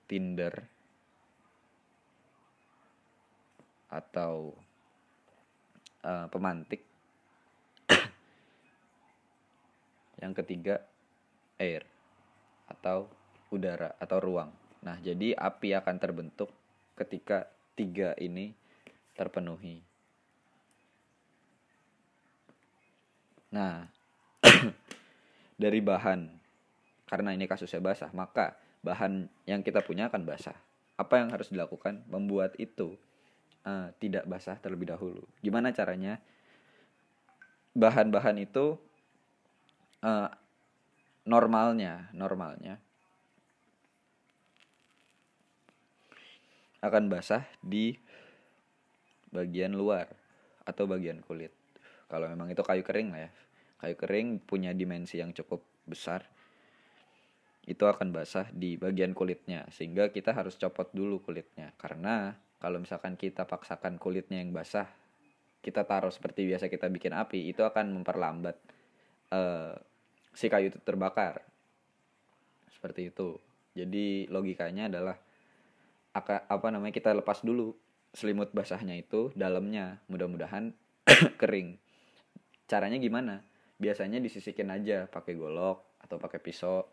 Tinder 0.10 0.65
atau 3.89 4.58
uh, 6.03 6.27
pemantik. 6.32 6.84
Yang 10.20 10.34
ketiga 10.44 10.84
air 11.60 11.84
atau 12.68 13.08
udara 13.50 13.96
atau 13.98 14.18
ruang. 14.22 14.51
Nah 14.86 15.00
jadi 15.01 15.36
api 15.36 15.75
akan 15.75 15.96
terbentuk 16.00 16.51
ketika 16.96 17.48
tiga 17.75 18.13
ini 18.20 18.51
terpenuhi. 19.15 19.79
Nah 23.56 23.88
dari 25.63 25.79
bahan 25.84 26.29
karena 27.10 27.34
ini 27.34 27.50
kasusnya 27.50 27.82
basah 27.82 28.12
maka 28.13 28.56
bahan 28.86 29.27
yang 29.44 29.65
kita 29.65 29.84
punya 29.84 30.08
akan 30.08 30.24
basah. 30.24 30.56
Apa 31.00 31.24
yang 31.24 31.32
harus 31.32 31.48
dilakukan? 31.48 32.03
Membuat 32.12 32.60
itu 32.60 33.00
uh, 33.66 33.92
tidak 33.98 34.28
basah 34.30 34.60
terlebih 34.60 34.92
dahulu. 34.92 35.24
Gimana 35.44 35.74
caranya? 35.74 36.20
Bahan-bahan 37.74 38.38
itu 38.42 38.75
uh, 40.04 40.30
normalnya 41.30 42.10
normalnya 42.12 42.82
akan 46.80 47.12
basah 47.12 47.44
di 47.60 47.96
bagian 49.30 49.75
luar 49.75 50.08
atau 50.63 50.88
bagian 50.88 51.20
kulit. 51.22 51.51
Kalau 52.10 52.25
memang 52.25 52.50
itu 52.50 52.63
kayu 52.66 52.82
kering 52.82 53.13
lah 53.13 53.30
ya. 53.30 53.32
Kayu 53.80 53.96
kering 53.96 54.28
punya 54.44 54.72
dimensi 54.74 55.22
yang 55.22 55.32
cukup 55.36 55.62
besar 55.86 56.25
itu 57.70 57.86
akan 57.86 58.10
basah 58.10 58.50
di 58.50 58.80
bagian 58.80 59.13
kulitnya. 59.13 59.68
Sehingga 59.70 60.10
kita 60.10 60.34
harus 60.34 60.58
copot 60.58 60.89
dulu 60.89 61.22
kulitnya. 61.22 61.75
Karena 61.78 62.34
kalau 62.60 62.80
misalkan 62.80 63.16
kita 63.16 63.48
paksakan 63.48 63.96
kulitnya 63.98 64.44
yang 64.44 64.51
basah 64.51 64.88
kita 65.60 65.84
taruh 65.84 66.12
seperti 66.12 66.48
biasa 66.48 66.72
kita 66.72 66.88
bikin 66.88 67.12
api 67.12 67.51
itu 67.51 67.63
akan 67.68 68.00
memperlambat 68.00 68.56
uh, 69.36 69.75
si 70.32 70.48
kayu 70.48 70.72
itu 70.72 70.80
terbakar. 70.80 71.44
Seperti 72.72 73.12
itu. 73.12 73.36
Jadi 73.75 74.28
logikanya 74.32 74.88
adalah 74.88 75.16
apa 76.20 76.68
namanya 76.74 76.92
kita 76.92 77.16
lepas 77.16 77.46
dulu 77.46 77.72
selimut 78.12 78.51
basahnya 78.51 78.98
itu 78.98 79.30
dalamnya 79.36 80.00
mudah-mudahan 80.08 80.72
kering. 81.42 81.75
Caranya 82.66 82.98
gimana? 82.98 83.44
Biasanya 83.80 84.20
disisikin 84.20 84.72
aja 84.72 85.08
pakai 85.08 85.36
golok 85.36 86.00
atau 86.00 86.16
pakai 86.20 86.39
pisau 86.39 86.88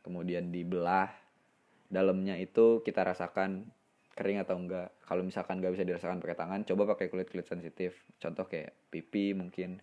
kemudian 0.00 0.48
dibelah. 0.48 1.12
Dalamnya 1.88 2.36
itu 2.36 2.84
kita 2.84 3.00
rasakan 3.04 3.64
kering 4.18 4.42
atau 4.42 4.58
enggak. 4.58 4.90
Kalau 5.06 5.22
misalkan 5.22 5.62
nggak 5.62 5.78
bisa 5.78 5.86
dirasakan 5.86 6.18
pakai 6.18 6.34
tangan 6.34 6.66
coba 6.66 6.98
pakai 6.98 7.06
kulit 7.06 7.30
kulit 7.30 7.46
sensitif. 7.46 7.94
Contoh 8.18 8.50
kayak 8.50 8.74
pipi 8.90 9.30
mungkin 9.38 9.78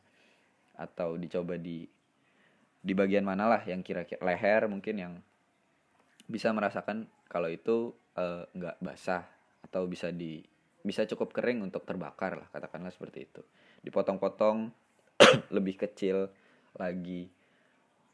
atau 0.76 1.16
dicoba 1.16 1.56
di 1.56 1.88
di 2.86 2.94
bagian 2.94 3.24
mana 3.24 3.48
lah 3.48 3.64
yang 3.64 3.80
kira-kira 3.80 4.20
leher 4.20 4.68
mungkin 4.68 4.96
yang 5.00 5.14
bisa 6.28 6.52
merasakan 6.52 7.08
kalau 7.32 7.48
itu 7.48 7.96
uh, 8.20 8.44
nggak 8.52 8.84
basah 8.84 9.24
atau 9.64 9.88
bisa 9.88 10.12
di 10.12 10.44
bisa 10.86 11.08
cukup 11.10 11.34
kering 11.34 11.66
untuk 11.66 11.88
terbakar 11.88 12.36
lah 12.36 12.48
katakanlah 12.52 12.92
seperti 12.92 13.26
itu. 13.26 13.42
Dipotong-potong 13.88 14.70
lebih 15.56 15.80
kecil 15.80 16.30
lagi. 16.76 17.32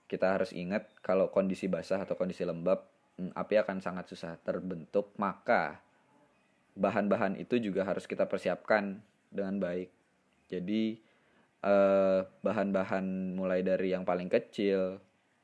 Kita 0.05 0.37
harus 0.37 0.53
ingat 0.53 0.87
kalau 1.01 1.33
kondisi 1.33 1.65
basah 1.65 2.05
atau 2.05 2.15
kondisi 2.15 2.45
lembab 2.45 2.85
mm, 3.19 3.35
api 3.35 3.55
akan 3.59 3.83
sangat 3.83 4.07
susah 4.11 4.39
terbentuk 4.39 5.11
maka 5.19 5.83
bahan-bahan 6.75 7.35
itu 7.39 7.59
juga 7.59 7.83
harus 7.83 8.07
kita 8.07 8.27
persiapkan 8.27 8.99
dengan 9.31 9.59
baik. 9.59 9.89
Jadi 10.51 10.99
eh, 11.63 12.19
bahan-bahan 12.25 13.35
mulai 13.35 13.63
dari 13.63 13.95
yang 13.95 14.03
paling 14.03 14.27
kecil 14.27 14.99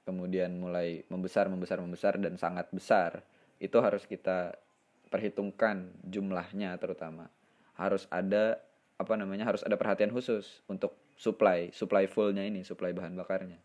kemudian 0.08 0.56
mulai 0.56 1.04
membesar 1.12 1.52
membesar 1.52 1.84
membesar 1.84 2.16
dan 2.16 2.40
sangat 2.40 2.72
besar 2.72 3.28
itu 3.60 3.76
harus 3.84 4.08
kita 4.08 4.56
perhitungkan 5.12 5.92
jumlahnya 6.08 6.76
terutama. 6.80 7.28
Harus 7.76 8.08
ada 8.12 8.60
apa 8.98 9.14
namanya 9.14 9.46
harus 9.46 9.62
ada 9.62 9.78
perhatian 9.78 10.10
khusus 10.10 10.66
untuk 10.66 10.98
supply 11.20 11.70
supply 11.70 12.10
fullnya 12.10 12.44
ini 12.44 12.64
supply 12.64 12.96
bahan 12.96 13.14
bakarnya. 13.20 13.60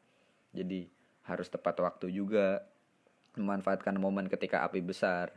Jadi 0.53 0.91
harus 1.25 1.49
tepat 1.49 1.79
waktu 1.79 2.11
juga 2.11 2.67
memanfaatkan 3.39 3.97
momen 3.97 4.29
ketika 4.29 4.67
api 4.67 4.83
besar. 4.85 5.33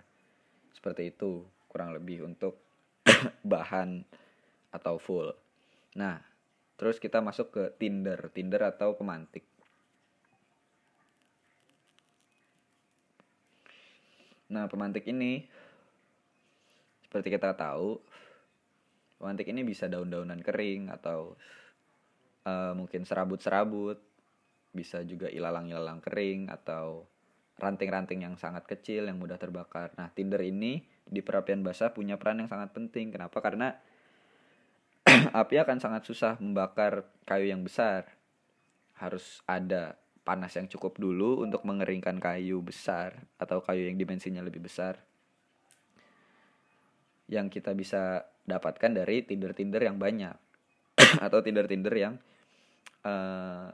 Seperti 0.76 1.15
itu 1.15 1.47
kurang 1.75 1.91
lebih 1.91 2.23
untuk 2.23 2.55
bahan 3.43 3.99
atau 4.71 4.95
full. 4.95 5.27
Nah 5.99 6.23
terus 6.79 7.03
kita 7.03 7.19
masuk 7.19 7.51
ke 7.51 7.63
tinder. 7.75 8.31
Tinder 8.31 8.63
atau 8.71 8.95
pemantik? 8.95 9.43
Nah 14.55 14.71
pemantik 14.71 15.03
ini 15.11 15.43
seperti 17.03 17.27
kita 17.27 17.59
tahu 17.59 17.99
pemantik 19.19 19.51
ini 19.51 19.67
bisa 19.67 19.91
daun-daunan 19.91 20.39
kering 20.39 20.88
atau 20.88 21.35
uh, 22.47 22.71
mungkin 22.71 23.03
serabut-serabut 23.03 23.99
bisa 24.71 25.03
juga 25.03 25.27
ilalang-ilalang 25.27 25.99
kering 25.99 26.47
atau 26.47 27.03
ranting-ranting 27.55 28.27
yang 28.27 28.35
sangat 28.35 28.67
kecil 28.67 29.07
yang 29.07 29.15
mudah 29.15 29.39
terbakar. 29.39 29.95
Nah, 29.95 30.11
Tinder 30.11 30.43
ini 30.43 30.94
di 31.06 31.22
perapian 31.22 31.62
basah 31.62 31.94
punya 31.94 32.18
peran 32.18 32.41
yang 32.41 32.50
sangat 32.50 32.74
penting. 32.74 33.13
Kenapa? 33.13 33.38
Karena 33.39 33.74
api 35.41 35.56
akan 35.62 35.78
sangat 35.78 36.04
susah 36.06 36.38
membakar 36.41 37.06
kayu 37.24 37.50
yang 37.50 37.62
besar. 37.62 38.10
Harus 38.98 39.44
ada 39.46 39.96
panas 40.26 40.52
yang 40.58 40.65
cukup 40.65 40.98
dulu 40.98 41.46
untuk 41.46 41.62
mengeringkan 41.63 42.18
kayu 42.18 42.63
besar 42.65 43.30
atau 43.38 43.62
kayu 43.62 43.86
yang 43.86 43.98
dimensinya 44.00 44.41
lebih 44.41 44.65
besar. 44.65 44.98
Yang 47.30 47.62
kita 47.62 47.78
bisa 47.78 48.26
dapatkan 48.46 48.91
dari 48.94 49.26
Tinder-Tinder 49.26 49.82
yang 49.82 49.98
banyak 49.98 50.36
atau 51.26 51.41
Tinder-Tinder 51.41 51.94
yang 51.94 52.13
uh, 53.06 53.70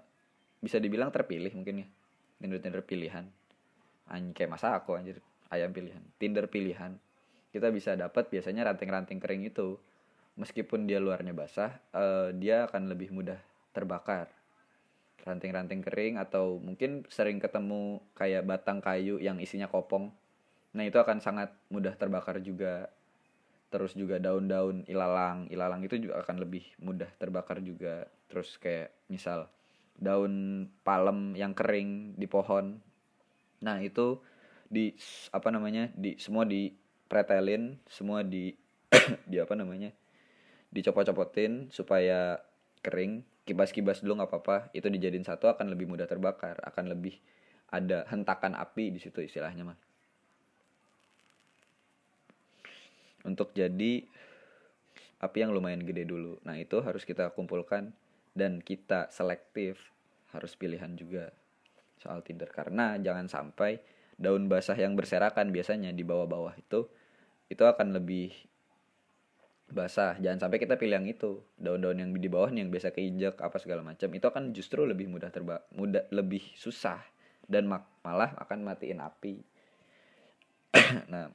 bisa 0.61 0.77
dibilang 0.77 1.09
terpilih 1.09 1.51
mungkin 1.57 1.83
ya 1.83 1.87
Tinder 2.37 2.59
Tinder 2.61 2.83
pilihan 2.85 3.25
anjing 4.11 4.33
kayak 4.37 4.51
masa 4.53 4.77
aku 4.77 4.93
anjir 4.93 5.17
ayam 5.49 5.73
pilihan 5.73 6.03
Tinder 6.21 6.45
pilihan 6.45 6.95
kita 7.51 7.67
bisa 7.69 7.93
dapat 7.99 8.31
biasanya 8.31 8.71
ranting-ranting 8.71 9.19
kering 9.19 9.43
itu. 9.47 9.75
Meskipun 10.39 10.87
dia 10.87 11.03
luarnya 11.03 11.35
basah 11.35 11.75
uh, 11.91 12.31
dia 12.31 12.65
akan 12.65 12.87
lebih 12.87 13.11
mudah 13.11 13.37
terbakar. 13.75 14.31
Ranting-ranting 15.21 15.83
kering 15.85 16.15
atau 16.17 16.57
mungkin 16.57 17.05
sering 17.11 17.37
ketemu 17.37 18.01
kayak 18.17 18.47
batang 18.47 18.79
kayu 18.79 19.19
yang 19.19 19.37
isinya 19.37 19.67
kopong. 19.67 20.09
Nah 20.71 20.83
itu 20.87 20.97
akan 20.97 21.19
sangat 21.19 21.51
mudah 21.67 21.93
terbakar 21.99 22.39
juga. 22.39 22.89
Terus 23.71 23.95
juga 23.95 24.19
daun-daun 24.19 24.83
ilalang 24.87 25.47
ilalang 25.51 25.83
itu 25.83 25.99
juga 25.99 26.23
akan 26.23 26.41
lebih 26.41 26.63
mudah 26.79 27.11
terbakar 27.19 27.59
juga. 27.59 28.07
Terus 28.31 28.55
kayak 28.57 28.95
misal 29.11 29.51
daun 29.99 30.65
palem 30.81 31.35
yang 31.37 31.53
kering 31.53 32.15
di 32.15 32.25
pohon. 32.25 32.79
Nah 33.61 33.77
itu 33.83 34.17
di 34.71 34.95
apa 35.35 35.51
namanya 35.51 35.91
di 35.91 36.15
semua 36.15 36.47
di 36.47 36.71
pretelin 37.11 37.75
semua 37.91 38.23
di 38.23 38.55
di 39.31 39.35
apa 39.35 39.51
namanya? 39.59 39.91
dicopot-copotin 40.71 41.67
supaya 41.67 42.39
kering. 42.79 43.27
Kibas-kibas 43.43 43.99
dulu 43.99 44.23
nggak 44.23 44.31
apa-apa 44.31 44.57
itu 44.71 44.87
dijadiin 44.87 45.27
satu 45.27 45.51
akan 45.51 45.73
lebih 45.75 45.89
mudah 45.89 46.07
terbakar 46.07 46.61
akan 46.63 46.93
lebih 46.93 47.19
ada 47.67 48.07
hentakan 48.07 48.55
api 48.55 48.93
di 48.93 48.99
situ 49.01 49.19
istilahnya 49.19 49.65
mah 49.65 49.79
untuk 53.25 53.53
jadi 53.53 54.05
api 55.21 55.37
yang 55.37 55.53
lumayan 55.53 55.85
gede 55.85 56.09
dulu. 56.09 56.41
Nah, 56.41 56.57
itu 56.57 56.81
harus 56.81 57.05
kita 57.05 57.29
kumpulkan 57.37 57.93
dan 58.33 58.57
kita 58.63 59.13
selektif 59.13 59.77
harus 60.33 60.57
pilihan 60.57 60.97
juga 60.97 61.29
soal 62.01 62.25
Tinder. 62.25 62.49
Karena 62.49 62.97
jangan 62.97 63.29
sampai 63.29 63.77
daun 64.17 64.49
basah 64.49 64.77
yang 64.77 64.97
berserakan 64.97 65.53
biasanya 65.53 65.93
di 65.93 66.01
bawah-bawah 66.01 66.57
itu 66.57 66.89
itu 67.51 67.63
akan 67.67 67.91
lebih 67.91 68.31
basah. 69.67 70.15
Jangan 70.23 70.47
sampai 70.47 70.63
kita 70.63 70.79
pilih 70.79 71.03
yang 71.03 71.07
itu. 71.11 71.43
Daun-daun 71.59 71.99
yang 71.99 72.11
di 72.15 72.31
bawah 72.31 72.47
yang 72.47 72.71
biasa 72.71 72.95
keinjak 72.95 73.35
apa 73.43 73.59
segala 73.59 73.83
macam 73.83 74.07
itu 74.07 74.23
akan 74.23 74.55
justru 74.55 74.87
lebih 74.87 75.11
mudah 75.11 75.27
terba 75.27 75.67
mudah 75.75 76.07
lebih 76.15 76.43
susah 76.55 77.03
dan 77.51 77.67
malah 77.67 78.31
akan 78.39 78.63
matiin 78.63 79.03
api. 79.03 79.43
nah, 81.11 81.27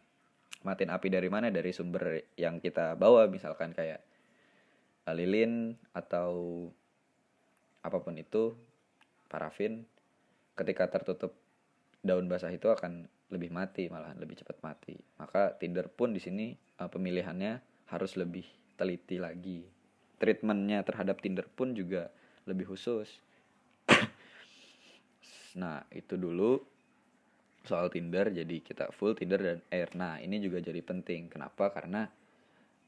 matiin 0.65 0.89
api 0.89 1.13
dari 1.13 1.29
mana 1.29 1.53
dari 1.53 1.77
sumber 1.77 2.33
yang 2.41 2.65
kita 2.65 2.97
bawa 2.97 3.29
misalkan 3.29 3.77
kayak 3.77 4.01
lilin 5.13 5.77
atau 5.95 6.67
apa 7.85 8.03
pun 8.03 8.19
itu 8.19 8.59
parafin 9.31 9.87
ketika 10.59 10.91
tertutup 10.91 11.39
daun 12.03 12.27
basah 12.27 12.51
itu 12.51 12.67
akan 12.67 13.07
lebih 13.31 13.51
mati 13.51 13.91
malahan 13.91 14.19
lebih 14.19 14.39
cepat 14.39 14.63
mati. 14.63 14.95
Maka 15.19 15.59
Tinder 15.59 15.91
pun 15.91 16.15
di 16.15 16.21
sini 16.23 16.55
uh, 16.79 16.87
pemilihannya 16.87 17.59
harus 17.91 18.15
lebih 18.15 18.47
teliti 18.79 19.19
lagi. 19.19 19.67
Treatmentnya 20.17 20.87
terhadap 20.87 21.19
Tinder 21.19 21.47
pun 21.51 21.75
juga 21.75 22.11
lebih 22.47 22.71
khusus. 22.75 23.09
Nah 25.57 25.81
itu 25.89 26.21
dulu 26.21 26.61
soal 27.65 27.89
Tinder. 27.89 28.29
Jadi 28.29 28.61
kita 28.61 28.93
full 28.93 29.17
Tinder 29.17 29.41
dan 29.41 29.59
Air. 29.73 29.89
Nah 29.97 30.21
ini 30.21 30.37
juga 30.37 30.61
jadi 30.61 30.85
penting. 30.85 31.33
Kenapa? 31.33 31.73
Karena 31.73 32.05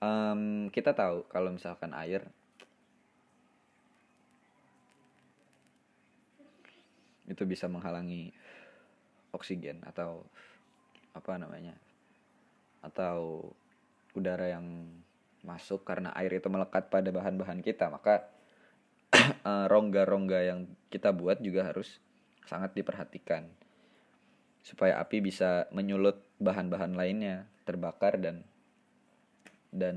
um, 0.05 0.69
kita 0.69 0.95
tahu 0.95 1.27
kalau 1.33 1.51
misalkan 1.51 1.97
air 1.97 2.29
itu 7.29 7.45
bisa 7.45 7.69
menghalangi 7.69 8.33
oksigen 9.33 9.85
atau 9.85 10.25
apa 11.13 11.37
namanya 11.37 11.75
atau 12.85 13.43
udara 14.15 14.49
yang 14.51 14.87
masuk 15.43 15.87
karena 15.87 16.15
air 16.15 16.35
itu 16.35 16.47
melekat 16.51 16.91
pada 16.91 17.11
bahan-bahan 17.11 17.63
kita 17.63 17.91
maka 17.91 18.27
eh, 19.19 19.67
rongga-rongga 19.67 20.41
yang 20.47 20.61
kita 20.93 21.15
buat 21.15 21.41
juga 21.43 21.69
harus 21.69 22.01
sangat 22.49 22.73
diperhatikan 22.73 23.45
supaya 24.65 25.01
api 25.01 25.25
bisa 25.25 25.69
menyulut 25.73 26.21
bahan-bahan 26.41 26.93
lainnya 26.93 27.49
terbakar 27.65 28.21
dan 28.21 28.45
dan 29.73 29.97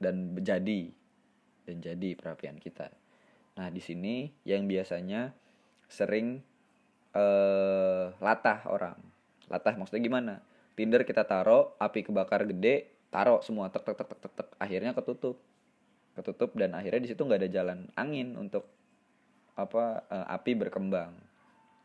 dan 0.00 0.32
jadi 0.40 0.92
dan 1.68 1.76
jadi 1.84 2.16
perapian 2.16 2.56
kita. 2.56 2.88
Nah, 3.60 3.68
di 3.68 3.82
sini 3.82 4.32
yang 4.48 4.64
biasanya 4.64 5.36
sering 5.90 6.40
uh, 7.14 8.12
latah 8.20 8.66
orang. 8.68 8.98
Latah 9.48 9.74
maksudnya 9.78 10.02
gimana? 10.04 10.34
Tinder 10.76 11.02
kita 11.02 11.24
taruh, 11.24 11.74
api 11.80 12.06
kebakar 12.06 12.46
gede, 12.46 13.08
taruh 13.08 13.40
semua 13.40 13.72
tek 13.72 13.82
tek 13.82 13.96
tek 13.98 14.08
tek 14.08 14.32
tek, 14.34 14.48
akhirnya 14.60 14.92
ketutup. 14.92 15.40
Ketutup 16.14 16.50
dan 16.58 16.74
akhirnya 16.74 17.06
di 17.06 17.08
situ 17.10 17.22
nggak 17.22 17.46
ada 17.46 17.50
jalan 17.50 17.78
angin 17.94 18.34
untuk 18.34 18.66
apa 19.58 20.06
uh, 20.06 20.26
api 20.34 20.52
berkembang. 20.58 21.14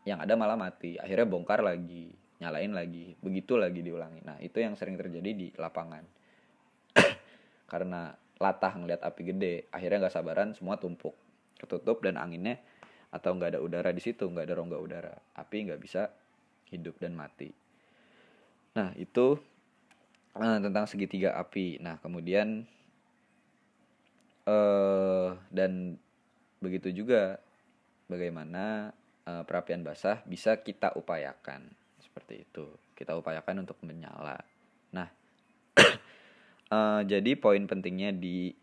Yang 0.03 0.19
ada 0.27 0.33
malah 0.35 0.59
mati. 0.59 0.99
Akhirnya 0.99 1.25
bongkar 1.25 1.63
lagi, 1.63 2.11
nyalain 2.43 2.75
lagi, 2.75 3.15
begitu 3.23 3.55
lagi 3.55 3.79
diulangi. 3.79 4.19
Nah, 4.19 4.35
itu 4.43 4.59
yang 4.59 4.75
sering 4.75 4.99
terjadi 4.99 5.31
di 5.31 5.47
lapangan. 5.55 6.03
Karena 7.71 8.11
latah 8.35 8.73
ngeliat 8.75 8.99
api 8.99 9.21
gede, 9.31 9.71
akhirnya 9.71 10.05
nggak 10.05 10.13
sabaran 10.13 10.51
semua 10.51 10.75
tumpuk, 10.75 11.15
ketutup 11.55 12.03
dan 12.03 12.19
anginnya 12.19 12.59
atau 13.13 13.37
nggak 13.37 13.53
ada 13.53 13.61
udara 13.61 13.93
di 13.93 14.01
situ 14.01 14.25
nggak 14.25 14.49
ada 14.49 14.57
rongga 14.57 14.77
udara. 14.81 15.13
Api 15.37 15.69
nggak 15.69 15.81
bisa 15.81 16.09
hidup 16.73 16.97
dan 16.97 17.13
mati. 17.13 17.53
Nah 18.73 18.89
itu 18.97 19.37
uh, 20.33 20.57
tentang 20.57 20.89
segitiga 20.89 21.37
api. 21.37 21.77
Nah 21.77 22.01
kemudian 22.01 22.65
uh, 24.49 25.37
dan 25.53 26.01
begitu 26.57 26.89
juga 26.89 27.37
bagaimana 28.09 28.89
uh, 29.29 29.45
perapian 29.45 29.85
basah 29.85 30.25
bisa 30.25 30.57
kita 30.57 30.97
upayakan. 30.97 31.69
Seperti 32.01 32.49
itu. 32.49 32.65
Kita 32.97 33.13
upayakan 33.13 33.61
untuk 33.61 33.77
menyala. 33.85 34.41
Nah 34.89 35.07
uh, 36.73 37.01
jadi 37.13 37.37
poin 37.37 37.61
pentingnya 37.69 38.09
di 38.09 38.57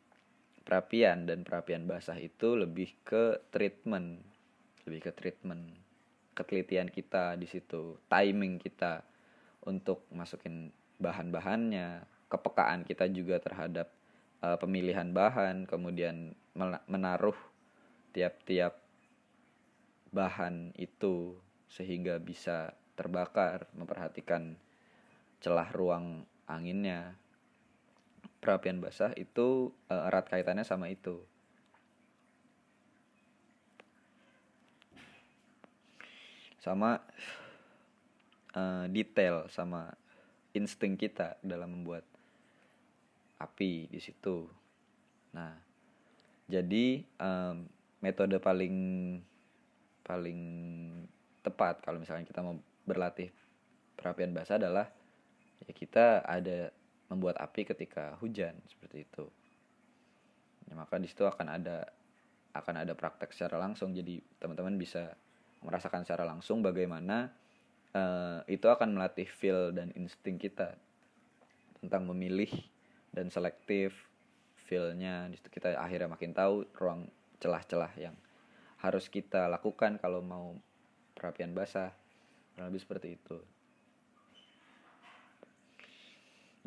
perapian 0.66 1.26
dan 1.26 1.46
perapian 1.46 1.86
basah 1.86 2.18
itu 2.18 2.54
lebih 2.58 2.94
ke 3.06 3.42
treatment 3.50 4.29
lebih 4.86 5.10
ke 5.10 5.12
treatment 5.12 5.76
ketelitian 6.34 6.88
kita 6.88 7.36
di 7.36 7.44
situ 7.44 8.00
timing 8.08 8.56
kita 8.56 9.04
untuk 9.66 10.08
masukin 10.14 10.72
bahan-bahannya 10.96 12.06
kepekaan 12.30 12.86
kita 12.86 13.10
juga 13.10 13.42
terhadap 13.42 13.92
uh, 14.40 14.56
pemilihan 14.56 15.10
bahan 15.12 15.68
kemudian 15.68 16.32
menaruh 16.88 17.36
tiap-tiap 18.10 18.78
bahan 20.10 20.74
itu 20.74 21.38
sehingga 21.70 22.18
bisa 22.18 22.74
terbakar 22.98 23.70
memperhatikan 23.78 24.58
celah 25.40 25.70
ruang 25.72 26.26
anginnya. 26.50 27.14
Perapian 28.40 28.80
basah 28.80 29.12
itu 29.20 29.70
uh, 29.92 30.08
erat 30.08 30.26
kaitannya 30.32 30.64
sama 30.64 30.88
itu 30.88 31.20
sama 36.60 37.00
uh, 38.52 38.86
detail 38.92 39.48
sama 39.48 39.90
insting 40.52 40.94
kita 41.00 41.40
dalam 41.40 41.80
membuat 41.80 42.04
api 43.40 43.88
di 43.88 44.00
situ. 44.00 44.44
Nah, 45.32 45.56
jadi 46.44 47.00
um, 47.16 47.64
metode 48.04 48.36
paling 48.36 48.76
paling 50.04 50.40
tepat 51.40 51.80
kalau 51.80 52.02
misalnya 52.02 52.28
kita 52.28 52.44
mau 52.44 52.60
berlatih 52.84 53.32
perapian 53.96 54.36
basah 54.36 54.60
adalah 54.60 54.92
ya 55.64 55.72
kita 55.72 56.26
ada 56.28 56.68
membuat 57.08 57.40
api 57.40 57.64
ketika 57.64 58.20
hujan 58.20 58.52
seperti 58.68 59.08
itu. 59.08 59.24
Ya, 60.68 60.76
maka 60.76 61.00
di 61.00 61.08
situ 61.08 61.24
akan 61.24 61.48
ada 61.48 61.88
akan 62.52 62.82
ada 62.82 62.92
praktek 62.92 63.30
secara 63.32 63.56
langsung 63.62 63.94
jadi 63.94 64.18
teman-teman 64.42 64.74
bisa 64.76 65.14
merasakan 65.60 66.04
secara 66.04 66.24
langsung 66.24 66.64
bagaimana 66.64 67.32
uh, 67.92 68.40
itu 68.48 68.66
akan 68.66 68.96
melatih 68.96 69.28
feel 69.28 69.72
dan 69.74 69.92
insting 69.96 70.40
kita 70.40 70.76
tentang 71.80 72.08
memilih 72.08 72.50
dan 73.12 73.28
selektif 73.28 73.92
feelnya. 74.68 75.28
Kita 75.30 75.76
akhirnya 75.76 76.08
makin 76.12 76.32
tahu 76.32 76.68
ruang 76.76 77.08
celah-celah 77.40 77.92
yang 77.96 78.14
harus 78.80 79.12
kita 79.12 79.48
lakukan 79.48 80.00
kalau 80.00 80.24
mau 80.24 80.56
perapian 81.12 81.52
basah 81.52 81.92
kurang 82.54 82.72
lebih 82.72 82.82
seperti 82.84 83.08
itu. 83.16 83.38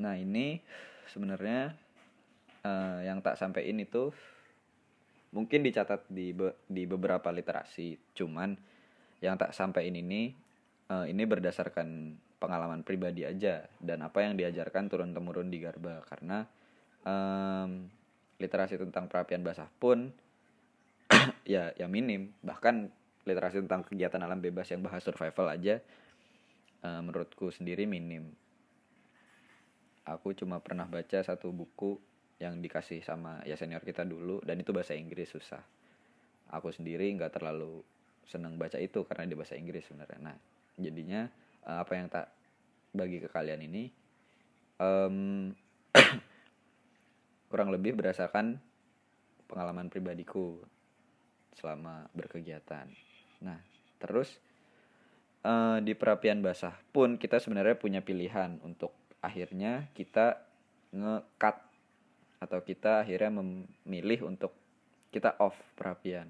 Nah 0.01 0.17
ini 0.17 0.62
sebenarnya 1.10 1.73
uh, 2.65 2.99
yang 3.06 3.21
tak 3.21 3.38
sampaikan 3.38 3.82
itu 3.82 4.13
mungkin 5.34 5.65
dicatat 5.65 6.06
di 6.10 6.34
be 6.34 6.53
di 6.69 6.86
beberapa 6.86 7.29
literasi. 7.34 7.97
Cuman 8.13 8.53
yang 9.23 9.39
tak 9.39 9.55
sampai 9.55 9.88
ini 9.88 10.36
uh, 10.91 11.07
ini 11.07 11.23
berdasarkan 11.23 12.19
pengalaman 12.43 12.83
pribadi 12.83 13.23
aja. 13.23 13.63
Dan 13.79 14.03
apa 14.03 14.19
yang 14.19 14.36
diajarkan 14.36 14.91
turun 14.91 15.15
temurun 15.15 15.47
di 15.47 15.63
Garba. 15.63 16.03
Karena 16.03 16.43
um, 17.07 17.88
literasi 18.36 18.75
tentang 18.75 19.07
perapian 19.07 19.39
basah 19.39 19.71
pun 19.79 20.12
ya 21.47 21.71
ya 21.79 21.88
minim. 21.88 22.36
Bahkan 22.43 22.91
literasi 23.23 23.63
tentang 23.63 23.88
kegiatan 23.88 24.19
alam 24.19 24.43
bebas 24.43 24.67
yang 24.75 24.83
bahas 24.83 24.99
survival 24.99 25.47
aja 25.47 25.79
uh, 26.83 26.99
menurutku 26.99 27.47
sendiri 27.47 27.88
minim. 27.88 28.27
Aku 30.03 30.36
cuma 30.36 30.59
pernah 30.59 30.83
baca 30.83 31.23
satu 31.23 31.55
buku 31.55 31.95
yang 32.43 32.59
dikasih 32.59 32.99
sama 32.99 33.39
ya 33.47 33.55
senior 33.55 33.79
kita 33.88 34.03
dulu 34.03 34.43
dan 34.43 34.59
itu 34.59 34.75
bahasa 34.75 34.91
Inggris 34.91 35.31
susah. 35.31 35.63
Aku 36.51 36.75
sendiri 36.75 37.07
nggak 37.15 37.39
terlalu 37.39 37.79
senang 38.27 38.55
baca 38.55 38.79
itu 38.79 39.03
karena 39.05 39.27
di 39.27 39.36
bahasa 39.36 39.55
Inggris 39.57 39.86
sebenarnya. 39.88 40.19
Nah 40.19 40.36
jadinya 40.79 41.27
uh, 41.67 41.83
apa 41.83 41.93
yang 41.95 42.07
tak 42.09 42.27
bagi 42.93 43.17
ke 43.21 43.29
kalian 43.29 43.62
ini 43.65 43.89
um, 44.77 45.49
kurang 47.51 47.69
lebih 47.73 47.97
berdasarkan 47.97 48.57
pengalaman 49.49 49.89
pribadiku 49.89 50.57
selama 51.57 52.09
berkegiatan. 52.13 52.89
Nah 53.45 53.59
terus 54.01 54.39
uh, 55.45 55.77
di 55.79 55.93
perapian 55.93 56.41
basah 56.41 56.73
pun 56.91 57.15
kita 57.19 57.38
sebenarnya 57.38 57.77
punya 57.77 58.01
pilihan 58.01 58.57
untuk 58.65 58.91
akhirnya 59.23 59.88
kita 59.95 60.41
ngekat 60.91 61.55
atau 62.43 62.59
kita 62.59 63.07
akhirnya 63.07 63.39
memilih 63.39 64.27
untuk 64.27 64.51
kita 65.13 65.39
off 65.39 65.55
perapian 65.79 66.27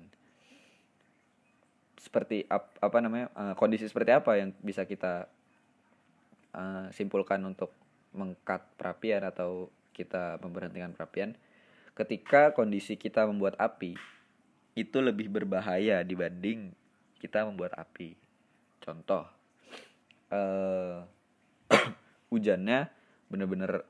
seperti 2.03 2.43
ap, 2.51 2.75
apa 2.83 2.99
namanya 2.99 3.31
uh, 3.31 3.55
kondisi 3.55 3.87
seperti 3.87 4.11
apa 4.11 4.35
yang 4.35 4.51
bisa 4.59 4.83
kita 4.83 5.31
uh, 6.51 6.91
simpulkan 6.91 7.39
untuk 7.47 7.71
mengkat 8.11 8.59
perapian 8.75 9.23
atau 9.23 9.71
kita 9.95 10.35
memberhentikan 10.43 10.91
perapian? 10.91 11.39
Ketika 11.95 12.51
kondisi 12.51 12.99
kita 12.99 13.23
membuat 13.23 13.55
api 13.55 13.95
itu 14.73 14.97
lebih 14.99 15.29
berbahaya 15.29 16.01
dibanding 16.01 16.73
kita 17.21 17.45
membuat 17.45 17.77
api. 17.77 18.17
Contoh 18.81 19.23
uh, 20.33 21.05
hujannya 22.33 22.89
bener-bener 23.29 23.85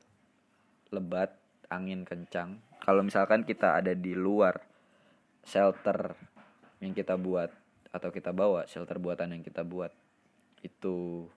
lebat 0.92 1.34
angin 1.72 2.04
kencang. 2.06 2.60
Kalau 2.84 3.02
misalkan 3.02 3.48
kita 3.48 3.80
ada 3.80 3.96
di 3.96 4.14
luar 4.14 4.60
shelter 5.48 6.14
yang 6.84 6.92
kita 6.92 7.16
buat 7.16 7.50
atau 7.94 8.10
kita 8.10 8.34
bawa 8.34 8.66
shelter 8.66 8.98
buatan 8.98 9.38
yang 9.38 9.44
kita 9.46 9.62
buat 9.62 9.94
itu 10.66 11.30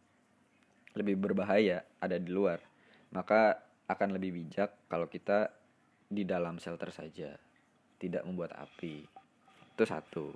lebih 0.97 1.21
berbahaya 1.21 1.85
ada 2.01 2.17
di 2.17 2.33
luar. 2.33 2.59
Maka 3.13 3.61
akan 3.87 4.17
lebih 4.17 4.33
bijak 4.33 4.73
kalau 4.89 5.07
kita 5.07 5.53
di 6.09 6.25
dalam 6.25 6.57
shelter 6.57 6.89
saja 6.91 7.37
tidak 8.01 8.25
membuat 8.25 8.57
api. 8.57 9.05
Itu 9.77 9.85
satu. 9.85 10.33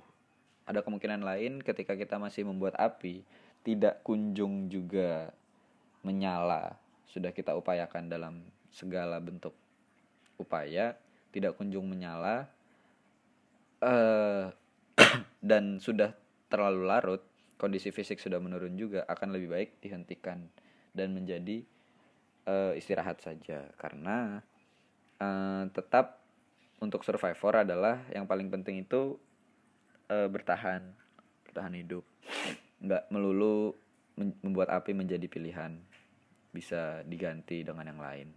Ada 0.69 0.85
kemungkinan 0.85 1.25
lain 1.25 1.65
ketika 1.65 1.97
kita 1.97 2.21
masih 2.21 2.45
membuat 2.45 2.77
api 2.77 3.25
tidak 3.65 4.05
kunjung 4.05 4.69
juga 4.69 5.33
menyala 6.05 6.77
sudah 7.05 7.29
kita 7.35 7.53
upayakan 7.53 8.07
dalam 8.07 8.41
segala 8.71 9.19
bentuk 9.19 9.53
upaya 10.39 10.97
tidak 11.29 11.53
kunjung 11.59 11.85
menyala 11.85 12.49
uh, 13.83 14.49
dan 15.49 15.81
sudah 15.81 16.13
terlalu 16.51 16.83
larut 16.85 17.21
kondisi 17.61 17.93
fisik 17.93 18.17
sudah 18.17 18.41
menurun 18.41 18.73
juga 18.73 19.05
akan 19.05 19.37
lebih 19.37 19.53
baik 19.53 19.69
dihentikan 19.85 20.49
dan 20.97 21.13
menjadi 21.13 21.61
uh, 22.49 22.73
istirahat 22.73 23.21
saja. 23.21 23.69
Karena 23.77 24.41
uh, 25.21 25.63
tetap 25.69 26.25
untuk 26.81 27.05
survivor 27.05 27.61
adalah 27.61 28.01
yang 28.09 28.25
paling 28.25 28.49
penting 28.49 28.81
itu 28.81 29.21
uh, 30.09 30.25
bertahan 30.25 30.81
bertahan 31.45 31.77
hidup. 31.77 32.01
Nggak 32.81 33.13
melulu 33.13 33.77
membuat 34.17 34.73
api 34.73 34.97
menjadi 34.97 35.29
pilihan. 35.29 35.77
Bisa 36.51 37.05
diganti 37.07 37.63
dengan 37.63 37.87
yang 37.87 38.01
lain. 38.01 38.27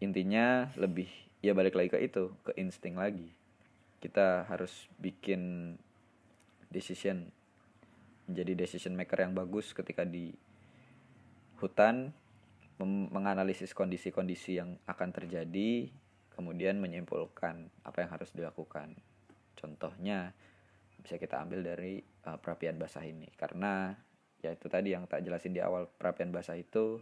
Intinya 0.00 0.72
lebih 0.80 1.06
ya 1.44 1.52
balik 1.52 1.76
lagi 1.76 1.92
ke 1.92 2.00
itu 2.00 2.32
ke 2.42 2.56
insting 2.56 2.96
lagi 2.96 3.39
kita 4.00 4.48
harus 4.48 4.88
bikin 4.96 5.76
decision 6.72 7.28
menjadi 8.30 8.52
decision 8.56 8.96
maker 8.96 9.26
yang 9.26 9.34
bagus 9.36 9.76
ketika 9.76 10.06
di 10.06 10.32
hutan 11.60 12.14
menganalisis 12.80 13.76
kondisi-kondisi 13.76 14.56
yang 14.56 14.80
akan 14.88 15.12
terjadi 15.12 15.92
kemudian 16.32 16.80
menyimpulkan 16.80 17.68
apa 17.84 17.98
yang 18.00 18.10
harus 18.16 18.32
dilakukan. 18.32 18.96
Contohnya 19.52 20.32
bisa 21.04 21.20
kita 21.20 21.44
ambil 21.44 21.60
dari 21.60 22.00
uh, 22.00 22.40
perapian 22.40 22.80
basah 22.80 23.04
ini. 23.04 23.28
Karena 23.36 23.92
ya 24.40 24.56
itu 24.56 24.72
tadi 24.72 24.96
yang 24.96 25.04
tak 25.04 25.20
jelasin 25.20 25.52
di 25.52 25.60
awal 25.60 25.84
perapian 25.84 26.32
basah 26.32 26.56
itu 26.56 26.96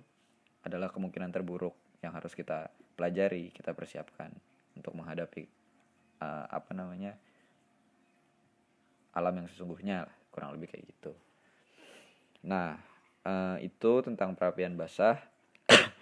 adalah 0.66 0.90
kemungkinan 0.90 1.30
terburuk 1.30 1.78
yang 2.02 2.11
harus 2.11 2.34
kita 2.34 2.74
pelajari 2.98 3.54
kita 3.54 3.70
persiapkan 3.78 4.34
untuk 4.74 4.98
menghadapi 4.98 5.57
uh, 6.22 6.46
apa 6.50 6.70
namanya 6.74 7.16
alam 9.14 9.35
yang 9.35 9.48
sesungguhnya 9.50 10.07
kurang 10.31 10.54
lebih 10.54 10.70
kayak 10.70 10.87
gitu. 10.87 11.12
Nah 12.46 12.78
uh, 13.26 13.57
itu 13.59 14.04
tentang 14.04 14.38
perapian 14.38 14.78
basah 14.78 15.18